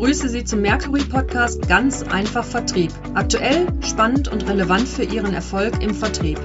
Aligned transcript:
begrüße 0.00 0.28
Sie 0.28 0.44
zum 0.44 0.60
Mercury 0.60 1.02
Podcast 1.02 1.66
Ganz 1.66 2.04
einfach 2.04 2.44
Vertrieb. 2.44 2.92
Aktuell, 3.14 3.66
spannend 3.80 4.28
und 4.28 4.48
relevant 4.48 4.86
für 4.86 5.02
Ihren 5.02 5.34
Erfolg 5.34 5.82
im 5.82 5.92
Vertrieb. 5.92 6.38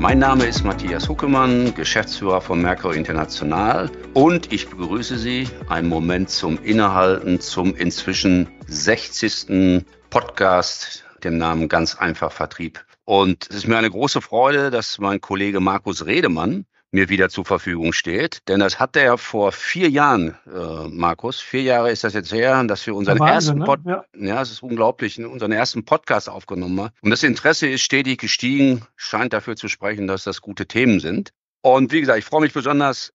Mein 0.00 0.18
Name 0.18 0.46
ist 0.46 0.64
Matthias 0.64 1.10
Huckemann, 1.10 1.74
Geschäftsführer 1.74 2.40
von 2.40 2.62
Mercury 2.62 2.96
International 2.96 3.90
und 4.14 4.50
ich 4.50 4.70
begrüße 4.70 5.18
Sie 5.18 5.46
einen 5.68 5.90
Moment 5.90 6.30
zum 6.30 6.58
Innehalten 6.62 7.38
zum 7.38 7.76
inzwischen 7.76 8.48
60. 8.66 9.84
Podcast, 10.08 11.04
dem 11.22 11.36
Namen 11.36 11.68
Ganz 11.68 11.96
einfach 11.96 12.32
Vertrieb. 12.32 12.82
Und 13.04 13.46
es 13.50 13.56
ist 13.56 13.68
mir 13.68 13.76
eine 13.76 13.90
große 13.90 14.22
Freude, 14.22 14.70
dass 14.70 14.98
mein 14.98 15.20
Kollege 15.20 15.60
Markus 15.60 16.06
Redemann 16.06 16.64
mir 16.90 17.08
wieder 17.08 17.28
zur 17.28 17.44
Verfügung 17.44 17.92
steht. 17.92 18.40
Denn 18.48 18.60
das 18.60 18.80
hat 18.80 18.96
er 18.96 19.18
vor 19.18 19.52
vier 19.52 19.90
Jahren, 19.90 20.36
äh, 20.46 20.88
Markus, 20.88 21.40
vier 21.40 21.62
Jahre 21.62 21.90
ist 21.90 22.04
das 22.04 22.14
jetzt 22.14 22.32
her, 22.32 22.62
dass 22.64 22.86
wir 22.86 22.94
unseren 22.94 23.18
Wahnsinn, 23.18 23.58
ersten 23.58 23.64
Pod 23.64 23.84
ne? 23.84 24.04
ja. 24.14 24.26
ja, 24.26 24.42
es 24.42 24.50
ist 24.50 24.62
unglaublich, 24.62 25.22
unseren 25.22 25.52
ersten 25.52 25.84
Podcast 25.84 26.28
aufgenommen 26.28 26.80
haben. 26.80 26.92
Und 27.02 27.10
das 27.10 27.22
Interesse 27.22 27.68
ist 27.68 27.82
stetig 27.82 28.20
gestiegen, 28.20 28.82
scheint 28.96 29.32
dafür 29.32 29.56
zu 29.56 29.68
sprechen, 29.68 30.06
dass 30.06 30.24
das 30.24 30.40
gute 30.40 30.66
Themen 30.66 31.00
sind. 31.00 31.30
Und 31.60 31.92
wie 31.92 32.00
gesagt, 32.00 32.18
ich 32.18 32.24
freue 32.24 32.42
mich 32.42 32.52
besonders, 32.52 33.12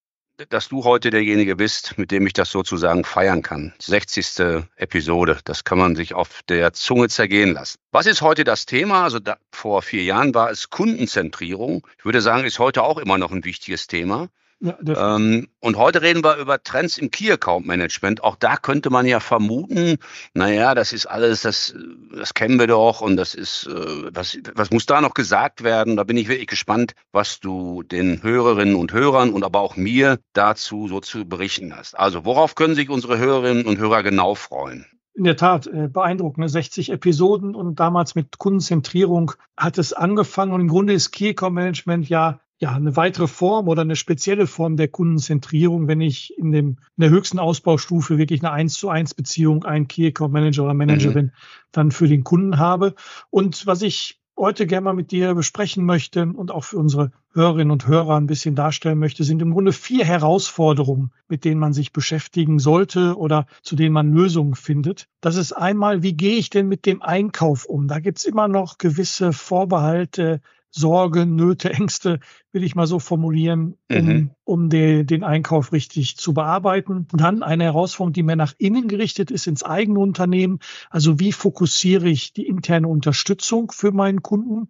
dass 0.49 0.69
du 0.69 0.83
heute 0.83 1.09
derjenige 1.09 1.55
bist, 1.55 1.97
mit 1.97 2.11
dem 2.11 2.25
ich 2.25 2.33
das 2.33 2.49
sozusagen 2.51 3.03
feiern 3.03 3.41
kann. 3.41 3.73
60. 3.79 4.65
Episode, 4.75 5.39
das 5.45 5.63
kann 5.63 5.77
man 5.77 5.95
sich 5.95 6.13
auf 6.13 6.41
der 6.49 6.73
Zunge 6.73 7.09
zergehen 7.09 7.53
lassen. 7.53 7.77
Was 7.91 8.05
ist 8.05 8.21
heute 8.21 8.43
das 8.43 8.65
Thema? 8.65 9.03
Also 9.03 9.19
da, 9.19 9.37
vor 9.51 9.81
vier 9.81 10.03
Jahren 10.03 10.33
war 10.33 10.49
es 10.49 10.69
Kundenzentrierung. 10.69 11.87
Ich 11.97 12.05
würde 12.05 12.21
sagen, 12.21 12.45
ist 12.45 12.59
heute 12.59 12.83
auch 12.83 12.97
immer 12.97 13.17
noch 13.17 13.31
ein 13.31 13.45
wichtiges 13.45 13.87
Thema. 13.87 14.29
Ja, 14.63 14.77
ähm, 15.17 15.49
und 15.59 15.75
heute 15.75 16.01
reden 16.01 16.23
wir 16.23 16.37
über 16.37 16.63
Trends 16.63 16.97
im 16.97 17.11
Key 17.11 17.29
Account 17.29 17.67
Management. 17.67 18.23
Auch 18.23 18.37
da 18.37 18.55
könnte 18.55 18.89
man 18.89 19.05
ja 19.05 19.19
vermuten, 19.19 19.97
naja, 20.33 20.73
das 20.73 20.93
ist 20.93 21.05
alles, 21.05 21.41
das, 21.41 21.75
das 22.17 22.33
kennen 22.33 22.57
wir 22.57 22.67
doch 22.67 23.01
und 23.01 23.17
das 23.17 23.35
ist, 23.35 23.67
äh, 23.67 24.15
was, 24.15 24.37
was 24.55 24.71
muss 24.71 24.85
da 24.85 25.01
noch 25.01 25.15
gesagt 25.15 25.65
werden? 25.65 25.97
Da 25.97 26.05
bin 26.05 26.15
ich 26.15 26.29
wirklich 26.29 26.47
gespannt, 26.47 26.95
was 27.11 27.41
du 27.41 27.83
den 27.83 28.23
Hörerinnen 28.23 28.75
und 28.75 28.93
Hörern 28.93 29.33
und 29.33 29.43
aber 29.43 29.59
auch 29.59 29.75
mir 29.75 30.19
dazu 30.31 30.87
so 30.87 31.01
zu 31.01 31.25
berichten 31.25 31.75
hast. 31.75 31.99
Also, 31.99 32.23
worauf 32.23 32.55
können 32.55 32.75
sich 32.75 32.89
unsere 32.89 33.17
Hörerinnen 33.17 33.65
und 33.65 33.79
Hörer 33.79 34.01
genau 34.01 34.33
freuen? 34.33 34.85
In 35.13 35.25
der 35.25 35.35
Tat, 35.35 35.67
äh, 35.67 35.89
beeindruckend. 35.89 36.49
60 36.49 36.87
ne? 36.87 36.95
Episoden 36.95 37.53
und 37.53 37.81
damals 37.81 38.15
mit 38.15 38.37
Kundenzentrierung 38.37 39.33
hat 39.57 39.77
es 39.77 39.91
angefangen 39.91 40.53
und 40.53 40.61
im 40.61 40.69
Grunde 40.69 40.93
ist 40.93 41.11
Key 41.11 41.31
Account 41.31 41.55
Management 41.55 42.07
ja 42.07 42.39
ja, 42.63 42.71
eine 42.71 42.95
weitere 42.95 43.27
Form 43.27 43.67
oder 43.67 43.81
eine 43.81 43.97
spezielle 43.97 44.47
Form 44.47 44.77
der 44.77 44.87
Kundenzentrierung, 44.87 45.89
wenn 45.89 45.99
ich 45.99 46.37
in, 46.37 46.53
dem, 46.53 46.77
in 46.95 47.01
der 47.01 47.09
höchsten 47.09 47.37
Ausbaustufe 47.37 48.17
wirklich 48.17 48.41
eine 48.41 48.53
1 48.53 48.75
zu 48.75 48.87
1 48.87 49.15
Beziehung, 49.15 49.65
einen 49.65 49.89
Key 49.89 50.07
Account 50.07 50.31
Manager 50.31 50.63
oder 50.63 50.73
Managerin 50.73 51.25
mhm. 51.25 51.31
dann 51.73 51.91
für 51.91 52.07
den 52.07 52.23
Kunden 52.23 52.59
habe. 52.59 52.95
Und 53.29 53.67
was 53.67 53.81
ich 53.81 54.21
heute 54.37 54.65
gerne 54.65 54.85
mal 54.85 54.93
mit 54.93 55.11
dir 55.11 55.35
besprechen 55.35 55.83
möchte 55.83 56.25
und 56.25 56.51
auch 56.51 56.63
für 56.63 56.77
unsere 56.77 57.11
Hörerinnen 57.33 57.69
und 57.69 57.85
Hörer 57.85 58.15
ein 58.15 58.27
bisschen 58.27 58.55
darstellen 58.55 58.97
möchte, 58.97 59.25
sind 59.25 59.41
im 59.41 59.51
Grunde 59.51 59.73
vier 59.73 60.05
Herausforderungen, 60.05 61.11
mit 61.27 61.43
denen 61.43 61.59
man 61.59 61.73
sich 61.73 61.91
beschäftigen 61.91 62.59
sollte 62.59 63.17
oder 63.17 63.45
zu 63.61 63.75
denen 63.75 63.91
man 63.91 64.13
Lösungen 64.13 64.55
findet. 64.55 65.09
Das 65.19 65.35
ist 65.35 65.51
einmal, 65.51 66.01
wie 66.01 66.13
gehe 66.13 66.37
ich 66.37 66.49
denn 66.49 66.69
mit 66.69 66.85
dem 66.85 67.01
Einkauf 67.01 67.65
um? 67.65 67.89
Da 67.89 67.99
gibt's 67.99 68.23
immer 68.23 68.47
noch 68.47 68.77
gewisse 68.77 69.33
Vorbehalte, 69.33 70.39
Sorge, 70.75 71.27
Nöte, 71.27 71.71
Ängste, 71.71 72.19
will 72.51 72.63
ich 72.63 72.75
mal 72.75 72.87
so 72.87 72.97
formulieren, 72.97 73.75
um, 73.91 74.05
mhm. 74.05 74.29
um 74.43 74.69
de, 74.69 75.03
den 75.03 75.23
Einkauf 75.23 75.71
richtig 75.71 76.17
zu 76.17 76.33
bearbeiten. 76.33 77.07
Und 77.11 77.21
dann 77.21 77.43
eine 77.43 77.65
Herausforderung, 77.65 78.13
die 78.13 78.23
mehr 78.23 78.35
nach 78.35 78.53
innen 78.57 78.87
gerichtet 78.87 79.29
ist, 79.29 79.45
ins 79.45 79.63
eigene 79.63 79.99
Unternehmen. 79.99 80.59
Also 80.89 81.19
wie 81.19 81.31
fokussiere 81.31 82.09
ich 82.09 82.33
die 82.33 82.47
interne 82.47 82.87
Unterstützung 82.87 83.71
für 83.71 83.91
meinen 83.91 84.23
Kunden? 84.23 84.69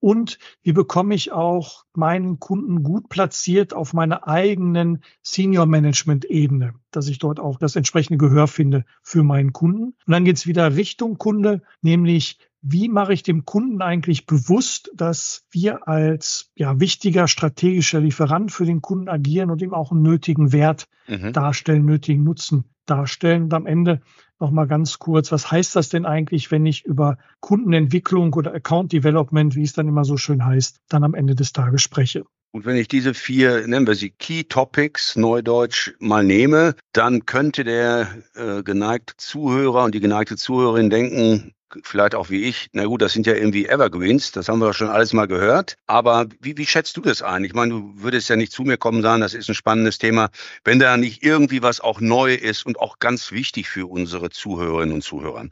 Und 0.00 0.38
wie 0.62 0.72
bekomme 0.72 1.14
ich 1.14 1.32
auch 1.32 1.84
meinen 1.94 2.40
Kunden 2.40 2.82
gut 2.82 3.08
platziert 3.08 3.72
auf 3.72 3.94
meiner 3.94 4.26
eigenen 4.26 5.02
Senior 5.22 5.66
Management 5.66 6.24
Ebene, 6.24 6.74
dass 6.90 7.08
ich 7.08 7.18
dort 7.18 7.38
auch 7.38 7.58
das 7.58 7.76
entsprechende 7.76 8.18
Gehör 8.18 8.48
finde 8.48 8.84
für 9.02 9.22
meinen 9.22 9.52
Kunden. 9.52 9.84
Und 9.84 10.12
dann 10.12 10.24
geht 10.24 10.36
es 10.36 10.46
wieder 10.46 10.76
Richtung 10.76 11.16
Kunde, 11.16 11.62
nämlich 11.80 12.38
wie 12.66 12.88
mache 12.88 13.12
ich 13.12 13.22
dem 13.22 13.44
Kunden 13.44 13.82
eigentlich 13.82 14.24
bewusst, 14.24 14.90
dass 14.94 15.44
wir 15.50 15.86
als 15.86 16.50
ja, 16.56 16.80
wichtiger 16.80 17.28
strategischer 17.28 18.00
Lieferant 18.00 18.50
für 18.50 18.64
den 18.64 18.80
Kunden 18.80 19.08
agieren 19.08 19.50
und 19.50 19.60
ihm 19.60 19.74
auch 19.74 19.92
einen 19.92 20.02
nötigen 20.02 20.50
Wert 20.52 20.86
mhm. 21.06 21.34
darstellen, 21.34 21.84
nötigen 21.84 22.24
Nutzen 22.24 22.64
darstellen. 22.86 23.44
Und 23.44 23.54
am 23.54 23.66
Ende 23.66 24.00
nochmal 24.40 24.66
ganz 24.66 24.98
kurz, 24.98 25.30
was 25.30 25.50
heißt 25.50 25.76
das 25.76 25.90
denn 25.90 26.06
eigentlich, 26.06 26.50
wenn 26.50 26.64
ich 26.64 26.86
über 26.86 27.18
Kundenentwicklung 27.40 28.32
oder 28.32 28.54
Account 28.54 28.92
Development, 28.92 29.54
wie 29.54 29.62
es 29.62 29.74
dann 29.74 29.86
immer 29.86 30.04
so 30.04 30.16
schön 30.16 30.44
heißt, 30.44 30.80
dann 30.88 31.04
am 31.04 31.14
Ende 31.14 31.34
des 31.34 31.52
Tages 31.52 31.82
spreche? 31.82 32.24
Und 32.54 32.66
wenn 32.66 32.76
ich 32.76 32.86
diese 32.86 33.14
vier, 33.14 33.66
nennen 33.66 33.86
wir 33.86 33.96
sie 33.96 34.10
Key 34.10 34.44
Topics, 34.44 35.16
Neudeutsch, 35.16 35.92
mal 35.98 36.22
nehme, 36.22 36.76
dann 36.92 37.26
könnte 37.26 37.64
der 37.64 38.06
äh, 38.36 38.62
geneigte 38.62 39.14
Zuhörer 39.16 39.82
und 39.82 39.92
die 39.92 40.00
geneigte 40.00 40.36
Zuhörerin 40.36 40.88
denken, 40.88 41.52
vielleicht 41.82 42.14
auch 42.14 42.30
wie 42.30 42.44
ich, 42.44 42.68
na 42.72 42.84
gut, 42.84 43.02
das 43.02 43.12
sind 43.12 43.26
ja 43.26 43.34
irgendwie 43.34 43.66
Evergreens, 43.66 44.32
das 44.32 44.48
haben 44.48 44.60
wir 44.60 44.72
schon 44.72 44.88
alles 44.88 45.12
mal 45.12 45.26
gehört. 45.26 45.76
Aber 45.86 46.26
wie, 46.40 46.56
wie 46.56 46.66
schätzt 46.66 46.96
du 46.96 47.00
das 47.00 47.22
ein? 47.22 47.44
Ich 47.44 47.54
meine, 47.54 47.72
du 47.72 47.92
würdest 47.96 48.28
ja 48.28 48.36
nicht 48.36 48.52
zu 48.52 48.62
mir 48.62 48.76
kommen 48.76 49.02
sagen, 49.02 49.20
das 49.20 49.34
ist 49.34 49.48
ein 49.48 49.54
spannendes 49.54 49.98
Thema, 49.98 50.30
wenn 50.64 50.78
da 50.78 50.96
nicht 50.96 51.22
irgendwie 51.22 51.62
was 51.62 51.80
auch 51.80 52.00
neu 52.00 52.34
ist 52.34 52.66
und 52.66 52.78
auch 52.78 52.98
ganz 52.98 53.32
wichtig 53.32 53.68
für 53.68 53.88
unsere 53.90 54.30
Zuhörerinnen 54.30 54.94
und 54.94 55.02
Zuhörer. 55.02 55.48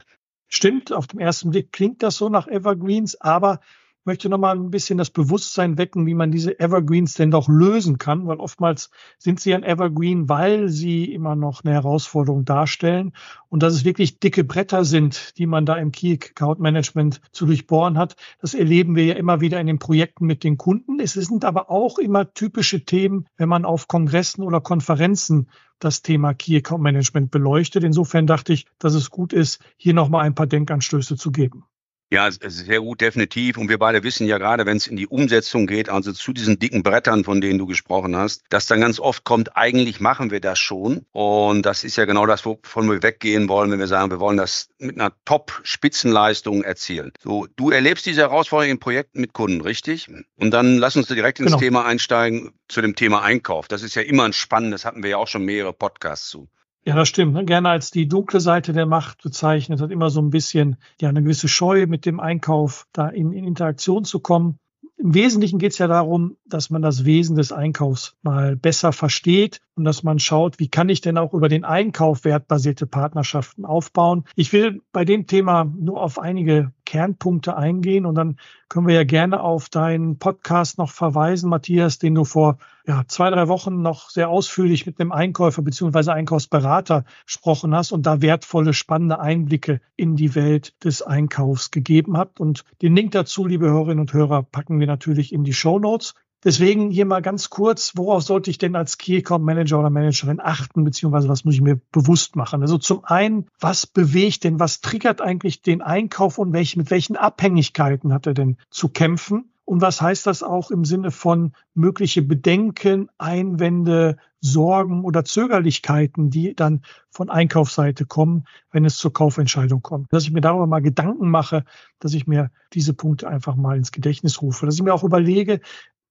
Stimmt, 0.47 0.93
auf 0.93 1.07
dem 1.07 1.19
ersten 1.19 1.49
Blick 1.49 1.71
klingt 1.71 2.03
das 2.03 2.15
so 2.15 2.29
nach 2.29 2.47
Evergreens, 2.47 3.19
aber 3.19 3.59
möchte 4.05 4.29
noch 4.29 4.37
mal 4.37 4.55
ein 4.55 4.71
bisschen 4.71 4.97
das 4.97 5.09
Bewusstsein 5.09 5.77
wecken, 5.77 6.05
wie 6.05 6.13
man 6.13 6.31
diese 6.31 6.59
Evergreens 6.59 7.13
denn 7.13 7.31
doch 7.31 7.47
lösen 7.47 7.97
kann, 7.97 8.27
weil 8.27 8.37
oftmals 8.37 8.89
sind 9.17 9.39
sie 9.39 9.53
ein 9.53 9.63
Evergreen, 9.63 10.29
weil 10.29 10.69
sie 10.69 11.05
immer 11.13 11.35
noch 11.35 11.63
eine 11.63 11.73
Herausforderung 11.73 12.45
darstellen 12.45 13.13
und 13.49 13.63
dass 13.63 13.73
es 13.73 13.85
wirklich 13.85 14.19
dicke 14.19 14.43
Bretter 14.43 14.85
sind, 14.85 15.37
die 15.37 15.45
man 15.45 15.65
da 15.65 15.75
im 15.75 15.91
Key 15.91 16.13
Account 16.13 16.59
Management 16.59 17.21
zu 17.31 17.45
durchbohren 17.45 17.97
hat. 17.97 18.15
Das 18.39 18.53
erleben 18.53 18.95
wir 18.95 19.05
ja 19.05 19.15
immer 19.15 19.41
wieder 19.41 19.59
in 19.59 19.67
den 19.67 19.79
Projekten 19.79 20.25
mit 20.25 20.43
den 20.43 20.57
Kunden. 20.57 20.99
Es 20.99 21.13
sind 21.13 21.45
aber 21.45 21.69
auch 21.69 21.97
immer 21.97 22.33
typische 22.33 22.85
Themen, 22.85 23.25
wenn 23.37 23.49
man 23.49 23.65
auf 23.65 23.87
Kongressen 23.87 24.43
oder 24.43 24.61
Konferenzen 24.61 25.49
das 25.79 26.01
Thema 26.01 26.33
Key 26.33 26.57
Account 26.57 26.83
Management 26.83 27.31
beleuchtet. 27.31 27.83
Insofern 27.83 28.27
dachte 28.27 28.53
ich, 28.53 28.65
dass 28.79 28.93
es 28.93 29.09
gut 29.09 29.33
ist, 29.33 29.59
hier 29.77 29.93
noch 29.93 30.09
mal 30.09 30.21
ein 30.21 30.35
paar 30.35 30.47
Denkanstöße 30.47 31.17
zu 31.17 31.31
geben. 31.31 31.65
Ja, 32.13 32.29
sehr 32.29 32.79
gut, 32.79 33.01
definitiv. 33.01 33.57
Und 33.57 33.69
wir 33.69 33.79
beide 33.79 34.03
wissen 34.03 34.27
ja 34.27 34.37
gerade, 34.37 34.67
wenn 34.67 34.77
es 34.77 34.85
in 34.85 34.97
die 34.97 35.07
Umsetzung 35.07 35.65
geht, 35.65 35.89
also 35.89 36.13
zu 36.13 36.31
diesen 36.31 36.59
dicken 36.59 36.83
Brettern, 36.83 37.23
von 37.23 37.41
denen 37.41 37.57
du 37.57 37.65
gesprochen 37.65 38.15
hast, 38.15 38.43
dass 38.49 38.67
dann 38.67 38.81
ganz 38.81 38.99
oft 38.99 39.23
kommt, 39.23 39.57
eigentlich 39.57 39.99
machen 39.99 40.29
wir 40.29 40.39
das 40.39 40.59
schon. 40.59 41.07
Und 41.11 41.63
das 41.63 41.83
ist 41.83 41.95
ja 41.95 42.05
genau 42.05 42.27
das, 42.27 42.45
wovon 42.45 42.87
wir 42.87 43.01
weggehen 43.01 43.49
wollen, 43.49 43.71
wenn 43.71 43.79
wir 43.79 43.87
sagen, 43.87 44.11
wir 44.11 44.19
wollen 44.19 44.37
das 44.37 44.69
mit 44.77 44.99
einer 44.99 45.11
Top-Spitzenleistung 45.25 46.63
erzielen. 46.63 47.13
So, 47.19 47.47
du 47.55 47.71
erlebst 47.71 48.05
diese 48.05 48.21
Herausforderung 48.21 48.73
in 48.73 48.79
Projekten 48.79 49.19
mit 49.19 49.33
Kunden, 49.33 49.61
richtig? 49.61 50.07
Und 50.35 50.51
dann 50.51 50.77
lass 50.77 50.95
uns 50.95 51.07
direkt 51.07 51.39
ins 51.39 51.47
genau. 51.47 51.59
Thema 51.59 51.85
einsteigen 51.85 52.51
zu 52.67 52.81
dem 52.81 52.95
Thema 52.95 53.23
Einkauf. 53.23 53.67
Das 53.67 53.81
ist 53.81 53.95
ja 53.95 54.03
immer 54.03 54.25
ein 54.25 54.33
spannendes, 54.33 54.85
hatten 54.85 55.01
wir 55.01 55.09
ja 55.09 55.17
auch 55.17 55.27
schon 55.27 55.45
mehrere 55.45 55.73
Podcasts 55.73 56.29
zu. 56.29 56.47
Ja, 56.85 56.95
das 56.95 57.07
stimmt. 57.07 57.33
Ne? 57.33 57.45
Gerne 57.45 57.69
als 57.69 57.91
die 57.91 58.07
dunkle 58.07 58.41
Seite 58.41 58.73
der 58.73 58.85
Macht 58.85 59.23
bezeichnet, 59.23 59.79
hat 59.79 59.91
immer 59.91 60.09
so 60.09 60.21
ein 60.21 60.31
bisschen 60.31 60.75
ja 60.99 61.09
eine 61.09 61.23
gewisse 61.23 61.47
Scheu 61.47 61.87
mit 61.87 62.05
dem 62.05 62.19
Einkauf 62.19 62.87
da 62.91 63.07
in, 63.07 63.31
in 63.31 63.45
Interaktion 63.45 64.03
zu 64.03 64.19
kommen. 64.19 64.59
Im 64.97 65.13
Wesentlichen 65.13 65.59
geht 65.59 65.73
es 65.73 65.77
ja 65.79 65.87
darum, 65.87 66.37
dass 66.45 66.69
man 66.69 66.81
das 66.81 67.03
Wesen 67.03 67.35
des 67.35 67.51
Einkaufs 67.51 68.15
mal 68.21 68.55
besser 68.55 68.93
versteht 68.93 69.59
und 69.75 69.85
dass 69.85 70.03
man 70.03 70.19
schaut, 70.19 70.59
wie 70.59 70.69
kann 70.69 70.87
ich 70.89 71.01
denn 71.01 71.17
auch 71.17 71.33
über 71.33 71.49
den 71.49 71.65
Einkauf 71.65 72.23
wertbasierte 72.25 72.85
Partnerschaften 72.85 73.65
aufbauen. 73.65 74.23
Ich 74.35 74.53
will 74.53 74.81
bei 74.91 75.03
dem 75.03 75.27
Thema 75.27 75.65
nur 75.65 76.01
auf 76.01 76.19
einige 76.19 76.71
Kernpunkte 76.93 77.57
eingehen 77.57 78.05
und 78.05 78.13
dann 78.13 78.37
können 78.69 78.85
wir 78.85 78.93
ja 78.93 79.03
gerne 79.03 79.41
auf 79.41 79.67
deinen 79.67 80.19
Podcast 80.19 80.77
noch 80.77 80.91
verweisen, 80.91 81.49
Matthias, 81.49 81.97
den 81.97 82.13
du 82.13 82.23
vor 82.23 82.59
ja, 82.85 83.03
zwei, 83.07 83.31
drei 83.31 83.47
Wochen 83.47 83.81
noch 83.81 84.11
sehr 84.11 84.29
ausführlich 84.29 84.85
mit 84.85 84.99
einem 84.99 85.11
Einkäufer 85.11 85.63
beziehungsweise 85.63 86.13
Einkaufsberater 86.13 87.05
gesprochen 87.25 87.73
hast 87.73 87.93
und 87.93 88.05
da 88.05 88.21
wertvolle, 88.21 88.73
spannende 88.73 89.19
Einblicke 89.19 89.81
in 89.95 90.15
die 90.15 90.35
Welt 90.35 90.83
des 90.83 91.01
Einkaufs 91.01 91.71
gegeben 91.71 92.15
habt. 92.15 92.39
Und 92.39 92.63
den 92.83 92.95
Link 92.95 93.13
dazu, 93.13 93.47
liebe 93.47 93.65
Hörerinnen 93.71 94.01
und 94.01 94.13
Hörer, 94.13 94.43
packen 94.43 94.79
wir 94.79 94.85
natürlich 94.85 95.33
in 95.33 95.43
die 95.43 95.53
Show 95.53 95.79
Notes. 95.79 96.13
Deswegen 96.43 96.91
hier 96.91 97.05
mal 97.05 97.21
ganz 97.21 97.49
kurz, 97.49 97.93
worauf 97.95 98.23
sollte 98.23 98.49
ich 98.49 98.57
denn 98.57 98.75
als 98.75 98.97
Key 98.97 99.17
Account 99.17 99.45
Manager 99.45 99.79
oder 99.79 99.89
Managerin 99.89 100.41
achten, 100.41 100.83
beziehungsweise 100.83 101.29
was 101.29 101.45
muss 101.45 101.55
ich 101.55 101.61
mir 101.61 101.79
bewusst 101.91 102.35
machen? 102.35 102.61
Also 102.61 102.77
zum 102.77 103.05
einen, 103.05 103.47
was 103.59 103.87
bewegt 103.87 104.43
denn, 104.43 104.59
was 104.59 104.81
triggert 104.81 105.21
eigentlich 105.21 105.61
den 105.61 105.81
Einkauf 105.81 106.37
und 106.37 106.53
welch, 106.53 106.75
mit 106.75 106.91
welchen 106.91 107.15
Abhängigkeiten 107.15 108.13
hat 108.13 108.27
er 108.27 108.33
denn 108.33 108.57
zu 108.69 108.89
kämpfen? 108.89 109.49
Und 109.65 109.81
was 109.81 110.01
heißt 110.01 110.27
das 110.27 110.43
auch 110.43 110.71
im 110.71 110.83
Sinne 110.83 111.09
von 111.09 111.53
mögliche 111.73 112.21
Bedenken, 112.21 113.09
Einwände, 113.17 114.17
Sorgen 114.41 115.05
oder 115.05 115.23
Zögerlichkeiten, 115.23 116.29
die 116.29 116.53
dann 116.53 116.81
von 117.09 117.29
Einkaufsseite 117.29 118.05
kommen, 118.05 118.43
wenn 118.71 118.83
es 118.83 118.97
zur 118.97 119.13
Kaufentscheidung 119.13 119.81
kommt. 119.81 120.11
Dass 120.11 120.23
ich 120.23 120.31
mir 120.31 120.41
darüber 120.41 120.67
mal 120.67 120.81
Gedanken 120.81 121.29
mache, 121.29 121.63
dass 121.99 122.13
ich 122.13 122.27
mir 122.27 122.51
diese 122.73 122.93
Punkte 122.93 123.29
einfach 123.29 123.55
mal 123.55 123.77
ins 123.77 123.93
Gedächtnis 123.93 124.41
rufe. 124.41 124.65
Dass 124.65 124.75
ich 124.75 124.83
mir 124.83 124.93
auch 124.93 125.05
überlege, 125.05 125.61